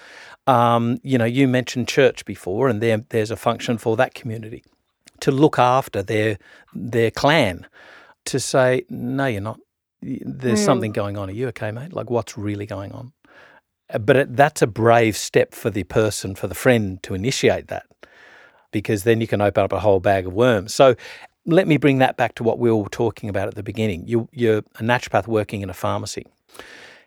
um, 0.46 0.98
you 1.04 1.18
know, 1.18 1.24
you 1.24 1.46
mentioned 1.46 1.86
church 1.86 2.24
before, 2.24 2.68
and 2.68 2.82
there, 2.82 3.04
there's 3.10 3.30
a 3.30 3.36
function 3.36 3.78
for 3.78 3.96
that 3.96 4.14
community 4.14 4.64
to 5.20 5.30
look 5.30 5.58
after 5.58 6.02
their 6.02 6.36
their 6.74 7.12
clan, 7.12 7.66
to 8.24 8.40
say, 8.40 8.84
no, 8.90 9.26
you're 9.26 9.40
not. 9.40 9.60
There's 10.02 10.60
mm. 10.60 10.64
something 10.64 10.92
going 10.92 11.16
on. 11.16 11.30
Are 11.30 11.32
you 11.32 11.46
okay, 11.48 11.70
mate? 11.70 11.92
Like, 11.92 12.10
what's 12.10 12.36
really 12.36 12.66
going 12.66 12.90
on? 12.90 13.12
But 14.00 14.16
it, 14.16 14.36
that's 14.36 14.62
a 14.62 14.66
brave 14.66 15.16
step 15.16 15.54
for 15.54 15.70
the 15.70 15.84
person, 15.84 16.34
for 16.34 16.46
the 16.46 16.54
friend 16.54 17.02
to 17.02 17.14
initiate 17.14 17.68
that, 17.68 17.86
because 18.70 19.04
then 19.04 19.20
you 19.20 19.26
can 19.26 19.40
open 19.40 19.62
up 19.62 19.72
a 19.72 19.80
whole 19.80 20.00
bag 20.00 20.26
of 20.26 20.32
worms. 20.32 20.74
So 20.74 20.94
let 21.46 21.68
me 21.68 21.76
bring 21.76 21.98
that 21.98 22.16
back 22.16 22.34
to 22.36 22.42
what 22.42 22.58
we 22.58 22.70
were 22.70 22.88
talking 22.88 23.28
about 23.28 23.48
at 23.48 23.54
the 23.54 23.62
beginning. 23.62 24.06
You, 24.06 24.28
you're 24.32 24.58
a 24.58 24.82
naturopath 24.82 25.26
working 25.26 25.60
in 25.60 25.68
a 25.68 25.74
pharmacy. 25.74 26.26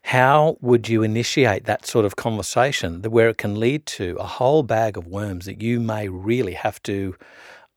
How 0.03 0.57
would 0.61 0.87
you 0.87 1.03
initiate 1.03 1.65
that 1.65 1.85
sort 1.85 2.05
of 2.05 2.15
conversation 2.15 3.01
where 3.01 3.27
it 3.27 3.37
can 3.37 3.59
lead 3.59 3.85
to 3.87 4.15
a 4.19 4.27
whole 4.27 4.63
bag 4.63 4.95
of 4.95 5.07
worms 5.07 5.45
that 5.45 5.61
you 5.61 5.79
may 5.79 6.07
really 6.07 6.53
have 6.53 6.81
to, 6.83 7.15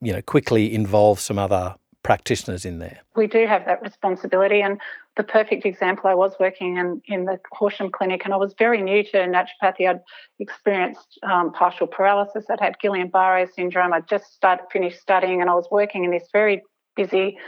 you 0.01 0.13
know, 0.13 0.23
quickly 0.23 0.73
involve 0.73 1.19
some 1.19 1.39
other 1.39 1.75
practitioners 2.03 2.65
in 2.65 2.79
there? 2.79 3.01
We 3.17 3.27
do 3.27 3.47
have 3.47 3.65
that 3.65 3.83
responsibility. 3.83 4.61
And 4.61 4.79
the 5.17 5.25
perfect 5.25 5.67
example, 5.67 6.09
I 6.09 6.15
was 6.15 6.35
working 6.39 6.77
in, 6.77 7.03
in 7.07 7.25
the 7.25 7.39
Horsham 7.53 7.91
Clinic 7.91 8.23
and 8.25 8.33
I 8.33 8.37
was 8.37 8.55
very 8.59 8.81
new 8.81 9.03
to 9.03 9.17
naturopathy. 9.19 9.89
I'd 9.89 10.01
experienced 10.39 11.19
um, 11.23 11.53
partial 11.53 11.87
paralysis. 11.87 12.47
I'd 12.49 12.61
had 12.61 12.77
Guillain-Barré 12.83 13.53
syndrome. 13.53 13.93
I'd 13.93 14.09
just 14.09 14.33
started, 14.33 14.67
finished 14.73 15.01
studying 15.01 15.41
and 15.41 15.51
I 15.51 15.55
was 15.55 15.67
working 15.71 16.05
in 16.05 16.13
this 16.13 16.29
very 16.33 16.63
busy, 16.97 17.39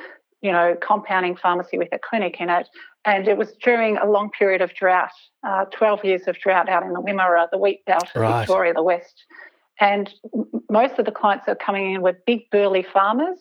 you 0.41 0.51
know, 0.51 0.77
compounding 0.83 1.37
pharmacy 1.37 1.79
with 1.79 1.89
a 1.93 1.99
clinic 1.99 2.41
in 2.41 2.51
it. 2.51 2.69
And 3.05 3.29
it 3.29 3.37
was 3.37 3.53
during 3.63 3.97
a 3.97 4.07
long 4.07 4.31
period 4.31 4.61
of 4.61 4.75
drought, 4.75 5.11
uh, 5.47 5.65
12 5.67 6.05
years 6.05 6.23
of 6.27 6.39
drought 6.39 6.69
out 6.69 6.83
in 6.83 6.93
the 6.93 7.01
Wimmera, 7.01 7.47
the 7.51 7.59
wheat 7.59 7.85
belt 7.87 8.09
of 8.15 8.23
right. 8.23 8.41
Victoria, 8.41 8.75
the 8.75 8.83
West. 8.83 9.25
And 9.81 10.13
most 10.71 10.99
of 10.99 11.07
the 11.07 11.13
clients 11.13 11.47
that 11.47 11.53
are 11.53 11.65
coming 11.65 11.95
in 11.95 12.03
were 12.03 12.19
big, 12.27 12.51
burly 12.51 12.83
farmers 12.83 13.39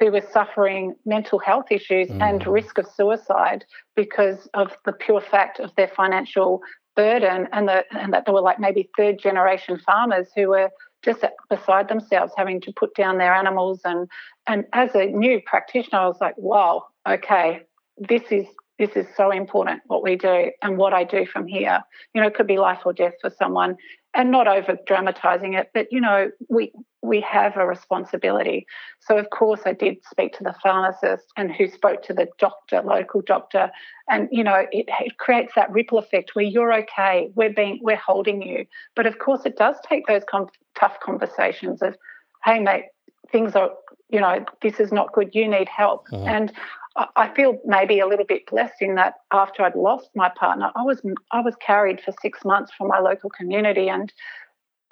who 0.00 0.10
were 0.10 0.24
suffering 0.32 0.94
mental 1.06 1.38
health 1.38 1.66
issues 1.70 2.08
mm. 2.08 2.20
and 2.20 2.46
risk 2.46 2.78
of 2.78 2.86
suicide 2.86 3.64
because 3.94 4.48
of 4.54 4.76
the 4.84 4.92
pure 4.92 5.20
fact 5.20 5.60
of 5.60 5.74
their 5.76 5.88
financial 5.88 6.60
burden 6.96 7.48
and, 7.52 7.68
the, 7.68 7.84
and 7.98 8.12
that 8.12 8.26
they 8.26 8.32
were 8.32 8.40
like 8.40 8.58
maybe 8.58 8.88
third 8.96 9.18
generation 9.18 9.78
farmers 9.78 10.28
who 10.34 10.48
were 10.48 10.70
just 11.04 11.24
beside 11.50 11.88
themselves, 11.88 12.32
having 12.36 12.60
to 12.62 12.72
put 12.72 12.94
down 12.94 13.18
their 13.18 13.34
animals. 13.34 13.80
And, 13.84 14.08
and 14.46 14.64
as 14.72 14.94
a 14.94 15.06
new 15.06 15.40
practitioner, 15.44 15.98
I 15.98 16.06
was 16.06 16.20
like, 16.20 16.36
wow, 16.38 16.86
okay, 17.08 17.62
this 17.98 18.22
is 18.30 18.46
this 18.78 18.90
is 18.96 19.06
so 19.16 19.30
important 19.30 19.82
what 19.86 20.02
we 20.02 20.16
do 20.16 20.50
and 20.60 20.76
what 20.76 20.92
I 20.92 21.04
do 21.04 21.26
from 21.26 21.46
here. 21.46 21.80
You 22.12 22.20
know, 22.20 22.26
it 22.26 22.34
could 22.34 22.48
be 22.48 22.58
life 22.58 22.80
or 22.84 22.92
death 22.92 23.14
for 23.20 23.30
someone 23.30 23.76
and 24.14 24.30
not 24.30 24.46
over 24.46 24.78
dramatizing 24.86 25.54
it, 25.54 25.70
but 25.74 25.88
you 25.90 26.00
know, 26.00 26.30
we 26.48 26.72
we 27.02 27.20
have 27.20 27.56
a 27.56 27.66
responsibility. 27.66 28.66
So 29.00 29.18
of 29.18 29.30
course 29.30 29.60
I 29.66 29.72
did 29.72 29.96
speak 30.10 30.32
to 30.38 30.44
the 30.44 30.54
pharmacist 30.62 31.26
and 31.36 31.52
who 31.52 31.68
spoke 31.68 32.02
to 32.04 32.14
the 32.14 32.28
doctor, 32.38 32.80
local 32.82 33.20
doctor, 33.20 33.70
and 34.08 34.28
you 34.30 34.44
know, 34.44 34.66
it, 34.72 34.86
it 35.00 35.18
creates 35.18 35.54
that 35.56 35.70
ripple 35.70 35.98
effect 35.98 36.34
where 36.34 36.44
you're 36.44 36.72
okay, 36.72 37.30
we're 37.34 37.52
being 37.52 37.80
we're 37.82 37.96
holding 37.96 38.42
you. 38.42 38.66
But 38.94 39.06
of 39.06 39.18
course 39.18 39.44
it 39.44 39.56
does 39.56 39.76
take 39.86 40.06
those 40.06 40.22
com- 40.28 40.48
tough 40.78 40.98
conversations 41.00 41.82
of, 41.82 41.96
hey 42.44 42.60
mate, 42.60 42.84
things 43.30 43.54
are 43.54 43.70
you 44.10 44.20
know, 44.20 44.44
this 44.62 44.78
is 44.78 44.92
not 44.92 45.12
good, 45.12 45.34
you 45.34 45.48
need 45.48 45.68
help. 45.68 46.06
Mm-hmm. 46.08 46.28
And 46.28 46.52
I 46.96 47.28
feel 47.34 47.58
maybe 47.64 47.98
a 47.98 48.06
little 48.06 48.24
bit 48.24 48.46
blessed 48.48 48.80
in 48.80 48.94
that 48.94 49.14
after 49.32 49.64
I'd 49.64 49.74
lost 49.74 50.10
my 50.14 50.28
partner, 50.28 50.70
I 50.76 50.82
was 50.82 51.02
I 51.32 51.40
was 51.40 51.54
carried 51.56 52.00
for 52.00 52.12
six 52.22 52.44
months 52.44 52.72
from 52.76 52.88
my 52.88 53.00
local 53.00 53.30
community, 53.30 53.88
and 53.88 54.12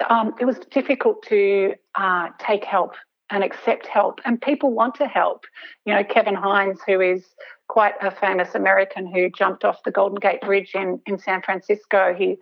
um, 0.09 0.35
it 0.39 0.45
was 0.45 0.59
difficult 0.71 1.23
to 1.29 1.75
uh, 1.95 2.29
take 2.39 2.65
help 2.65 2.95
and 3.29 3.41
accept 3.41 3.87
help. 3.87 4.19
And 4.25 4.41
people 4.41 4.71
want 4.71 4.95
to 4.95 5.07
help. 5.07 5.45
You 5.85 5.93
know, 5.93 6.03
Kevin 6.03 6.35
Hines, 6.35 6.79
who 6.85 6.99
is 6.99 7.25
quite 7.67 7.93
a 8.01 8.11
famous 8.11 8.53
American 8.53 9.07
who 9.07 9.29
jumped 9.29 9.63
off 9.63 9.81
the 9.83 9.91
Golden 9.91 10.19
Gate 10.19 10.41
Bridge 10.41 10.71
in, 10.75 11.01
in 11.05 11.17
San 11.17 11.41
Francisco. 11.41 12.13
He 12.13 12.37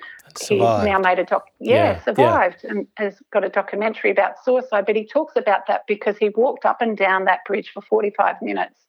he 0.50 0.58
now 0.58 0.98
made 0.98 1.20
a 1.20 1.24
doc. 1.24 1.46
Yeah, 1.60 1.76
yeah 1.76 2.04
survived 2.04 2.62
yeah. 2.64 2.72
and 2.72 2.88
has 2.98 3.22
got 3.32 3.44
a 3.44 3.50
documentary 3.50 4.10
about 4.10 4.44
suicide. 4.44 4.88
But 4.88 4.96
he 4.96 5.06
talks 5.06 5.36
about 5.36 5.68
that 5.68 5.84
because 5.88 6.18
he 6.18 6.30
walked 6.30 6.66
up 6.66 6.82
and 6.82 6.98
down 6.98 7.26
that 7.26 7.42
bridge 7.46 7.70
for 7.72 7.82
45 7.82 8.42
minutes 8.42 8.88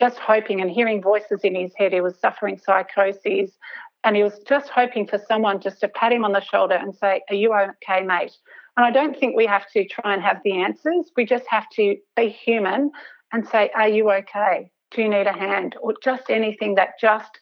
just 0.00 0.18
hoping 0.18 0.60
and 0.60 0.70
hearing 0.70 1.02
voices 1.02 1.40
in 1.44 1.54
his 1.54 1.72
head. 1.76 1.92
He 1.92 2.00
was 2.00 2.18
suffering 2.18 2.58
psychoses 2.58 3.58
and 4.02 4.16
he 4.16 4.22
was 4.22 4.38
just 4.48 4.70
hoping 4.70 5.06
for 5.06 5.18
someone 5.28 5.60
just 5.60 5.80
to 5.80 5.88
pat 5.88 6.12
him 6.12 6.24
on 6.24 6.32
the 6.32 6.40
shoulder 6.40 6.74
and 6.74 6.94
say, 6.94 7.20
Are 7.28 7.34
you 7.34 7.54
okay, 7.54 8.02
mate? 8.02 8.32
And 8.76 8.86
I 8.86 8.90
don't 8.90 9.18
think 9.18 9.36
we 9.36 9.46
have 9.46 9.70
to 9.72 9.86
try 9.86 10.14
and 10.14 10.22
have 10.22 10.38
the 10.42 10.62
answers. 10.62 11.10
We 11.16 11.26
just 11.26 11.44
have 11.48 11.68
to 11.76 11.96
be 12.16 12.28
human 12.28 12.90
and 13.32 13.46
say, 13.46 13.70
Are 13.76 13.88
you 13.88 14.10
okay? 14.10 14.70
Do 14.90 15.02
you 15.02 15.08
need 15.08 15.26
a 15.26 15.32
hand? 15.32 15.76
Or 15.82 15.94
just 16.02 16.30
anything 16.30 16.76
that 16.76 16.98
just 17.00 17.38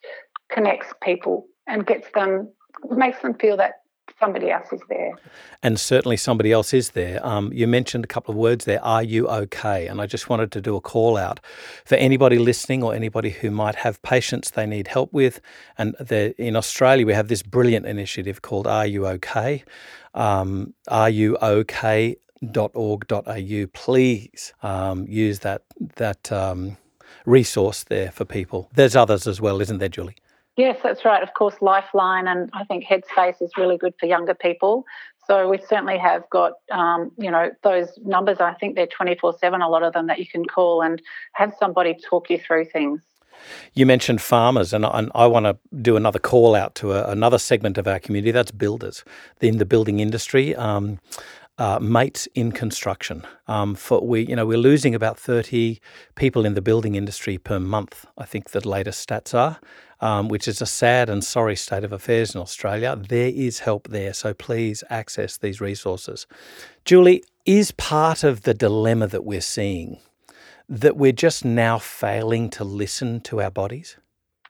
connects 0.51 0.93
people 1.03 1.47
and 1.67 1.87
gets 1.87 2.09
them, 2.13 2.53
makes 2.91 3.21
them 3.21 3.35
feel 3.35 3.57
that 3.59 3.75
somebody 4.21 4.51
else 4.51 4.73
is 4.73 4.81
there. 4.89 5.13
And 5.63 5.79
certainly 5.79 6.17
somebody 6.17 6.53
else 6.53 6.73
is 6.75 6.91
there. 6.91 7.25
Um, 7.27 7.53
you 7.53 7.67
mentioned 7.67 8.05
a 8.05 8.07
couple 8.07 8.33
of 8.33 8.39
words 8.39 8.65
there, 8.65 8.83
are 8.85 9.03
you 9.03 9.29
okay? 9.29 9.87
And 9.87 10.01
I 10.01 10.07
just 10.07 10.29
wanted 10.29 10.53
to 10.53 10.61
do 10.61 10.77
a 10.77 10.81
call 10.81 11.17
out 11.17 11.41
for 11.85 11.95
anybody 11.97 12.39
listening 12.39 12.83
or 12.83 12.95
anybody 12.95 13.31
who 13.31 13.51
might 13.51 13.77
have 13.77 14.01
patients 14.03 14.51
they 14.51 14.67
need 14.67 14.89
help 14.89 15.13
with. 15.13 15.41
And 15.77 15.95
in 16.39 16.57
Australia, 16.57 17.07
we 17.07 17.15
have 17.15 17.29
this 17.29 17.43
brilliant 17.43 17.87
initiative 17.87 18.43
called 18.43 18.67
Are 18.67 18.87
You 18.87 19.07
OK? 19.07 19.65
Um, 20.15 20.75
are 20.89 21.11
you 21.11 21.37
OK? 21.37 22.17
.org.au. 22.55 23.67
Please 23.73 24.53
um, 24.63 25.07
use 25.09 25.41
that 25.41 25.63
that 25.97 26.31
um, 26.31 26.77
resource 27.27 27.85
there 27.85 28.13
for 28.13 28.25
people. 28.25 28.71
There's 28.75 28.95
others 28.95 29.27
as 29.27 29.41
well, 29.41 29.61
isn't 29.61 29.79
there, 29.79 29.89
Julie? 29.89 30.17
Yes, 30.59 30.81
that's 30.83 31.05
right. 31.05 31.23
Of 31.23 31.35
course, 31.35 31.55
Lifeline 31.61 32.27
and 32.27 32.51
I 32.53 32.65
think 32.65 32.85
Headspace 32.85 33.41
is 33.41 33.53
really 33.57 33.79
good 33.79 33.95
for 34.01 34.07
younger 34.07 34.35
people. 34.35 34.85
So 35.25 35.49
we 35.49 35.59
certainly 35.59 35.99
have 35.99 36.29
got, 36.31 36.55
um, 36.73 37.13
you 37.17 37.31
know, 37.31 37.53
those 37.63 37.97
numbers. 38.05 38.39
I 38.41 38.55
think 38.55 38.75
they're 38.75 38.89
24 38.89 39.39
7, 39.39 39.63
a 39.63 39.69
lot 39.69 39.85
of 39.85 39.93
them 39.93 40.09
that 40.09 40.19
you 40.19 40.27
can 40.27 40.45
call 40.45 40.83
and 40.83 41.01
have 41.35 41.55
somebody 41.61 41.97
talk 42.11 42.29
you 42.29 42.41
through 42.41 42.65
things. 42.65 43.03
You 43.75 43.87
mentioned 43.87 44.21
farmers, 44.21 44.73
and 44.73 44.85
I, 44.85 45.07
I 45.15 45.29
want 45.29 45.47
to 45.47 45.57
do 45.81 45.97
another 45.97 46.19
call 46.19 46.57
out 46.57 46.75
to 46.77 46.93
a, 46.93 47.09
another 47.09 47.39
segment 47.39 47.79
of 47.79 47.87
our 47.87 48.01
community. 48.01 48.33
That's 48.33 48.51
builders 48.51 49.05
in 49.41 49.59
the 49.59 49.65
building 49.65 50.01
industry. 50.01 50.57
Um, 50.57 50.99
uh, 51.59 51.79
mates 51.81 52.27
in 52.35 52.53
construction. 52.53 53.27
Um, 53.47 53.75
for 53.75 54.01
we, 54.01 54.27
you 54.27 54.37
know, 54.37 54.47
we're 54.47 54.59
losing 54.59 54.95
about 54.95 55.19
thirty 55.19 55.81
people 56.15 56.47
in 56.47 56.55
the 56.55 56.63
building 56.63 56.95
industry 56.95 57.39
per 57.39 57.59
month. 57.59 58.07
I 58.17 58.25
think 58.25 58.51
the 58.51 58.67
latest 58.67 59.07
stats 59.09 59.35
are, 59.35 59.59
um, 60.01 60.29
which 60.29 60.49
is 60.49 60.63
a 60.63 60.67
sad 60.67 61.11
and 61.11 61.23
sorry 61.23 61.57
state 61.57 61.85
of 61.85 61.93
affairs 61.93 62.35
in 62.35 62.41
Australia. 62.41 62.97
There 62.97 63.33
is 63.35 63.61
help 63.61 63.89
there, 63.89 64.13
so 64.13 64.33
please 64.33 64.85
access 64.89 65.37
these 65.37 65.61
resources. 65.61 66.27
Julie, 66.85 67.23
is 67.45 67.73
part 67.73 68.25
of 68.25 68.43
the 68.43 68.55
dilemma 68.55 69.07
that 69.09 69.25
we're 69.25 69.41
seeing 69.41 69.99
that 70.69 70.97
we're 70.97 71.13
just 71.13 71.45
now 71.45 71.79
failing 71.79 72.51
to 72.51 72.63
listen 72.63 73.21
to 73.23 73.41
our 73.41 73.51
bodies? 73.51 73.97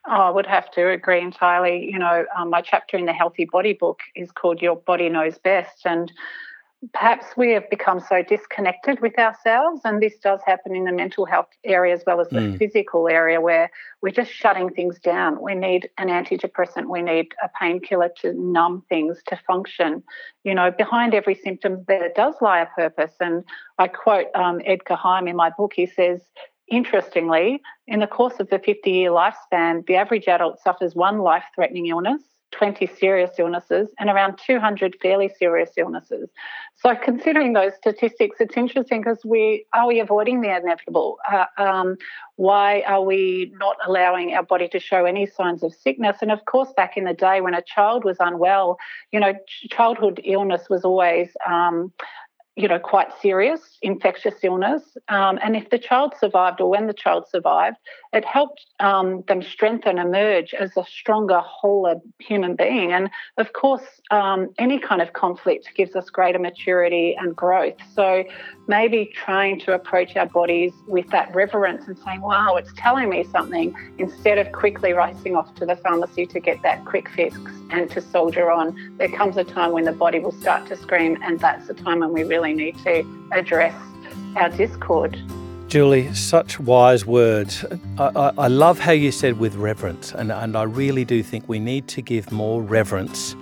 Oh, 0.06 0.22
I 0.22 0.30
would 0.30 0.46
have 0.46 0.70
to 0.72 0.88
agree 0.88 1.20
entirely. 1.20 1.84
You 1.84 1.98
know, 1.98 2.24
um, 2.36 2.50
my 2.50 2.62
chapter 2.62 2.96
in 2.96 3.06
the 3.06 3.12
Healthy 3.12 3.44
Body 3.52 3.74
book 3.74 4.00
is 4.16 4.32
called 4.32 4.60
Your 4.60 4.76
Body 4.76 5.08
Knows 5.08 5.38
Best. 5.38 5.82
And 5.84 6.10
perhaps 6.92 7.26
we 7.36 7.50
have 7.50 7.68
become 7.70 7.98
so 7.98 8.22
disconnected 8.22 9.00
with 9.00 9.18
ourselves, 9.18 9.80
and 9.84 10.00
this 10.00 10.16
does 10.18 10.40
happen 10.46 10.76
in 10.76 10.84
the 10.84 10.92
mental 10.92 11.26
health 11.26 11.48
area 11.64 11.92
as 11.92 12.04
well 12.06 12.20
as 12.20 12.28
the 12.28 12.40
mm. 12.40 12.58
physical 12.58 13.08
area, 13.08 13.40
where 13.40 13.70
we're 14.00 14.12
just 14.12 14.30
shutting 14.30 14.70
things 14.70 14.98
down. 15.00 15.42
We 15.42 15.54
need 15.54 15.90
an 15.98 16.08
antidepressant, 16.08 16.88
we 16.88 17.02
need 17.02 17.32
a 17.42 17.48
painkiller 17.60 18.10
to 18.20 18.32
numb 18.34 18.84
things, 18.88 19.18
to 19.26 19.36
function. 19.46 20.04
You 20.44 20.54
know, 20.54 20.70
behind 20.70 21.14
every 21.14 21.34
symptom, 21.34 21.84
there 21.88 22.12
does 22.14 22.34
lie 22.40 22.60
a 22.60 22.66
purpose. 22.66 23.14
And 23.20 23.44
I 23.78 23.88
quote 23.88 24.26
um, 24.34 24.60
Edgar 24.64 24.94
Heim 24.94 25.26
in 25.26 25.36
my 25.36 25.50
book. 25.50 25.72
He 25.74 25.86
says, 25.86 26.20
Interestingly, 26.70 27.62
in 27.86 28.00
the 28.00 28.06
course 28.06 28.40
of 28.40 28.50
the 28.50 28.58
50 28.58 28.90
year 28.90 29.10
lifespan, 29.10 29.86
the 29.86 29.96
average 29.96 30.28
adult 30.28 30.60
suffers 30.60 30.94
one 30.94 31.18
life 31.20 31.44
threatening 31.56 31.86
illness 31.86 32.20
20 32.52 32.86
serious 32.86 33.32
illnesses 33.38 33.90
and 33.98 34.08
around 34.08 34.38
200 34.44 34.96
fairly 35.02 35.28
serious 35.38 35.70
illnesses. 35.76 36.30
So, 36.76 36.94
considering 36.94 37.52
those 37.52 37.74
statistics, 37.74 38.36
it's 38.40 38.56
interesting 38.56 39.02
because 39.02 39.24
we 39.24 39.66
are 39.72 39.86
we 39.86 40.00
avoiding 40.00 40.40
the 40.40 40.56
inevitable? 40.56 41.18
Uh, 41.30 41.44
um, 41.58 41.96
why 42.36 42.82
are 42.86 43.02
we 43.02 43.52
not 43.56 43.76
allowing 43.86 44.34
our 44.34 44.44
body 44.44 44.68
to 44.68 44.78
show 44.78 45.04
any 45.04 45.26
signs 45.26 45.62
of 45.62 45.74
sickness? 45.74 46.18
And 46.22 46.30
of 46.30 46.44
course, 46.44 46.72
back 46.76 46.96
in 46.96 47.04
the 47.04 47.14
day 47.14 47.40
when 47.40 47.54
a 47.54 47.62
child 47.62 48.04
was 48.04 48.16
unwell, 48.20 48.78
you 49.12 49.20
know, 49.20 49.34
childhood 49.70 50.20
illness 50.24 50.68
was 50.70 50.84
always 50.84 51.30
um, 51.46 51.92
you 52.58 52.66
know, 52.66 52.80
quite 52.80 53.08
serious 53.22 53.78
infectious 53.82 54.34
illness. 54.42 54.82
Um, 55.08 55.38
and 55.42 55.54
if 55.54 55.70
the 55.70 55.78
child 55.78 56.14
survived 56.18 56.60
or 56.60 56.68
when 56.68 56.88
the 56.88 56.92
child 56.92 57.28
survived, 57.30 57.76
it 58.12 58.24
helped 58.24 58.66
um, 58.80 59.22
them 59.28 59.42
strengthen, 59.42 59.98
emerge 59.98 60.54
as 60.54 60.76
a 60.76 60.84
stronger, 60.84 61.40
wholer 61.40 61.96
human 62.18 62.56
being. 62.56 62.92
And 62.92 63.10
of 63.36 63.52
course, 63.52 63.84
um, 64.10 64.48
any 64.58 64.78
kind 64.78 65.00
of 65.00 65.12
conflict 65.12 65.70
gives 65.76 65.94
us 65.94 66.10
greater 66.10 66.38
maturity 66.38 67.14
and 67.18 67.36
growth. 67.36 67.76
So 67.94 68.24
maybe 68.66 69.10
trying 69.14 69.60
to 69.60 69.74
approach 69.74 70.16
our 70.16 70.26
bodies 70.26 70.72
with 70.86 71.08
that 71.10 71.32
reverence 71.34 71.86
and 71.86 71.96
saying, 71.98 72.22
wow, 72.22 72.56
it's 72.56 72.72
telling 72.76 73.08
me 73.08 73.24
something, 73.30 73.74
instead 73.98 74.38
of 74.38 74.50
quickly 74.52 74.92
racing 74.92 75.36
off 75.36 75.54
to 75.56 75.66
the 75.66 75.76
pharmacy 75.76 76.26
to 76.26 76.40
get 76.40 76.60
that 76.62 76.84
quick 76.84 77.08
fix 77.10 77.36
and 77.70 77.90
to 77.90 78.00
soldier 78.00 78.50
on. 78.50 78.96
There 78.98 79.08
comes 79.08 79.36
a 79.36 79.44
time 79.44 79.72
when 79.72 79.84
the 79.84 79.92
body 79.92 80.18
will 80.18 80.32
start 80.32 80.66
to 80.68 80.76
scream, 80.76 81.18
and 81.22 81.38
that's 81.38 81.68
the 81.68 81.74
time 81.74 82.00
when 82.00 82.12
we 82.12 82.24
really 82.24 82.47
need 82.52 82.76
to 82.84 83.04
address 83.32 83.74
our 84.36 84.48
discord. 84.50 85.20
Julie, 85.68 86.12
such 86.14 86.58
wise 86.58 87.04
words. 87.04 87.64
I, 87.98 88.04
I, 88.04 88.32
I, 88.38 88.48
love 88.48 88.78
how 88.78 88.92
you 88.92 89.12
said 89.12 89.38
with 89.38 89.54
reverence, 89.56 90.12
and, 90.12 90.32
and 90.32 90.56
I 90.56 90.62
really 90.62 91.04
do 91.04 91.22
think 91.22 91.46
we 91.46 91.58
need 91.58 91.88
to 91.88 92.00
give 92.00 92.32
more 92.32 92.62
reverence 92.62 93.36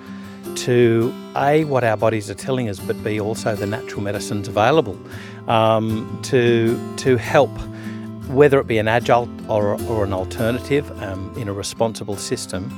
to 0.56 1.14
A, 1.36 1.64
what 1.64 1.84
our 1.84 1.96
bodies 1.96 2.28
are 2.30 2.34
telling 2.34 2.68
us, 2.68 2.80
but 2.80 3.02
B, 3.04 3.20
also 3.20 3.54
the 3.54 3.66
natural 3.66 4.00
medicines 4.02 4.48
available 4.48 4.98
um, 5.46 6.18
to, 6.24 6.96
to 6.96 7.16
help, 7.16 7.50
whether 8.28 8.58
it 8.58 8.66
be 8.66 8.78
an 8.78 8.88
adjunct 8.88 9.48
or, 9.48 9.80
or 9.84 10.04
an 10.04 10.12
alternative 10.12 10.90
um, 11.02 11.32
in 11.36 11.46
a 11.48 11.52
responsible 11.52 12.16
system. 12.16 12.70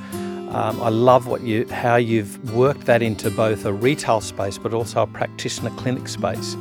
Um, 0.51 0.81
I 0.83 0.89
love 0.89 1.27
what 1.27 1.43
you 1.43 1.69
how 1.69 1.97
you've 1.97 2.55
worked 2.55 2.87
that 2.87 3.03
into 3.03 3.31
both 3.31 3.67
a 3.67 3.73
retail 3.73 4.23
space 4.23 4.57
but 4.57 4.73
also 4.73 5.03
a 5.03 5.07
practitioner 5.07 5.71
clinic 5.77 6.09
space, 6.09 6.57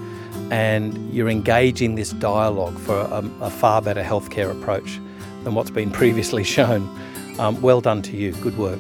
and 0.52 1.14
you're 1.14 1.30
engaging 1.30 1.96
this 1.96 2.12
dialogue 2.12 2.78
for 2.80 3.00
a, 3.00 3.24
a 3.40 3.50
far 3.50 3.82
better 3.82 4.04
healthcare 4.04 4.52
approach 4.52 5.00
than 5.44 5.56
what's 5.56 5.72
been 5.72 5.90
previously 5.90 6.44
shown. 6.56 6.90
Um, 7.40 7.62
well 7.62 7.80
done 7.80 8.02
to 8.04 8.18
you. 8.18 8.34
Good 8.34 8.58
work. 8.58 8.80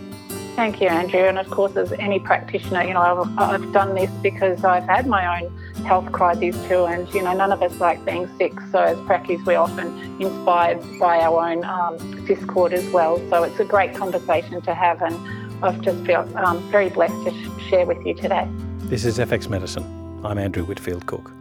Thank 0.57 0.81
you, 0.81 0.87
Andrew. 0.87 1.21
And 1.21 1.37
of 1.37 1.49
course, 1.51 1.77
as 1.77 1.91
any 1.93 2.19
practitioner, 2.19 2.83
you 2.83 2.93
know, 2.95 3.01
I've, 3.01 3.37
I've, 3.37 3.71
done 3.73 3.93
this 3.93 4.09
because 4.23 4.63
I've 4.63 4.85
had 4.85 5.05
my 5.05 5.39
own 5.39 5.55
health 5.87 6.11
crises 6.11 6.55
too. 6.67 6.85
And, 6.85 7.11
you 7.13 7.23
know, 7.23 7.33
none 7.33 7.51
of 7.51 7.63
us 7.63 7.79
like 7.79 8.03
being 8.05 8.29
sick. 8.37 8.53
So 8.71 8.79
as 8.79 8.99
practice, 9.05 9.41
we're 9.45 9.57
often 9.57 9.87
inspired 10.21 10.81
by 10.99 11.21
our 11.21 11.49
own 11.49 11.63
um, 11.63 12.25
discord 12.25 12.73
as 12.73 12.85
well. 12.89 13.17
So 13.29 13.43
it's 13.43 13.59
a 13.59 13.65
great 13.65 13.95
conversation 13.95 14.61
to 14.61 14.73
have. 14.75 15.01
And 15.01 15.15
I've 15.63 15.81
just 15.81 16.05
felt 16.05 16.33
um, 16.35 16.59
very 16.69 16.89
blessed 16.89 17.23
to 17.25 17.31
sh- 17.31 17.69
share 17.69 17.85
with 17.85 18.05
you 18.05 18.13
today. 18.13 18.47
This 18.89 19.05
is 19.05 19.17
FX 19.17 19.49
Medicine. 19.49 19.85
I'm 20.23 20.37
Andrew 20.37 20.65
Whitfield 20.65 21.05
Cook. 21.05 21.31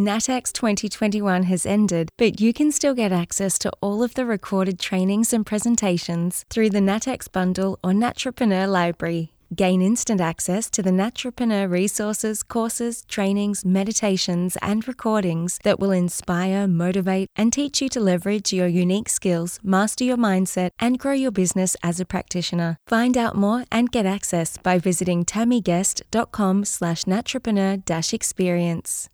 NatX 0.00 0.50
2021 0.54 1.42
has 1.42 1.66
ended, 1.66 2.08
but 2.16 2.40
you 2.40 2.54
can 2.54 2.72
still 2.72 2.94
get 2.94 3.12
access 3.12 3.58
to 3.58 3.70
all 3.82 4.02
of 4.02 4.14
the 4.14 4.24
recorded 4.24 4.78
trainings 4.78 5.34
and 5.34 5.44
presentations 5.44 6.46
through 6.48 6.70
the 6.70 6.78
NatX 6.78 7.30
Bundle 7.30 7.78
or 7.84 7.90
Naturepreneur 7.92 8.66
Library. 8.66 9.32
Gain 9.54 9.82
instant 9.82 10.18
access 10.18 10.70
to 10.70 10.82
the 10.82 10.90
Naturepreneur 10.90 11.68
resources, 11.68 12.42
courses, 12.42 13.04
trainings, 13.08 13.62
meditations, 13.62 14.56
and 14.62 14.88
recordings 14.88 15.58
that 15.64 15.78
will 15.78 15.90
inspire, 15.90 16.66
motivate, 16.66 17.26
and 17.36 17.52
teach 17.52 17.82
you 17.82 17.90
to 17.90 18.00
leverage 18.00 18.54
your 18.54 18.68
unique 18.68 19.10
skills, 19.10 19.58
master 19.62 20.04
your 20.04 20.16
mindset, 20.16 20.70
and 20.78 20.98
grow 20.98 21.12
your 21.12 21.32
business 21.32 21.76
as 21.82 22.00
a 22.00 22.06
practitioner. 22.06 22.78
Find 22.86 23.18
out 23.18 23.36
more 23.36 23.64
and 23.70 23.92
get 23.92 24.06
access 24.06 24.56
by 24.56 24.78
visiting 24.78 25.26
tammyguest.com 25.26 26.64
slash 26.64 27.04
naturepreneur 27.04 28.14
experience. 28.14 29.10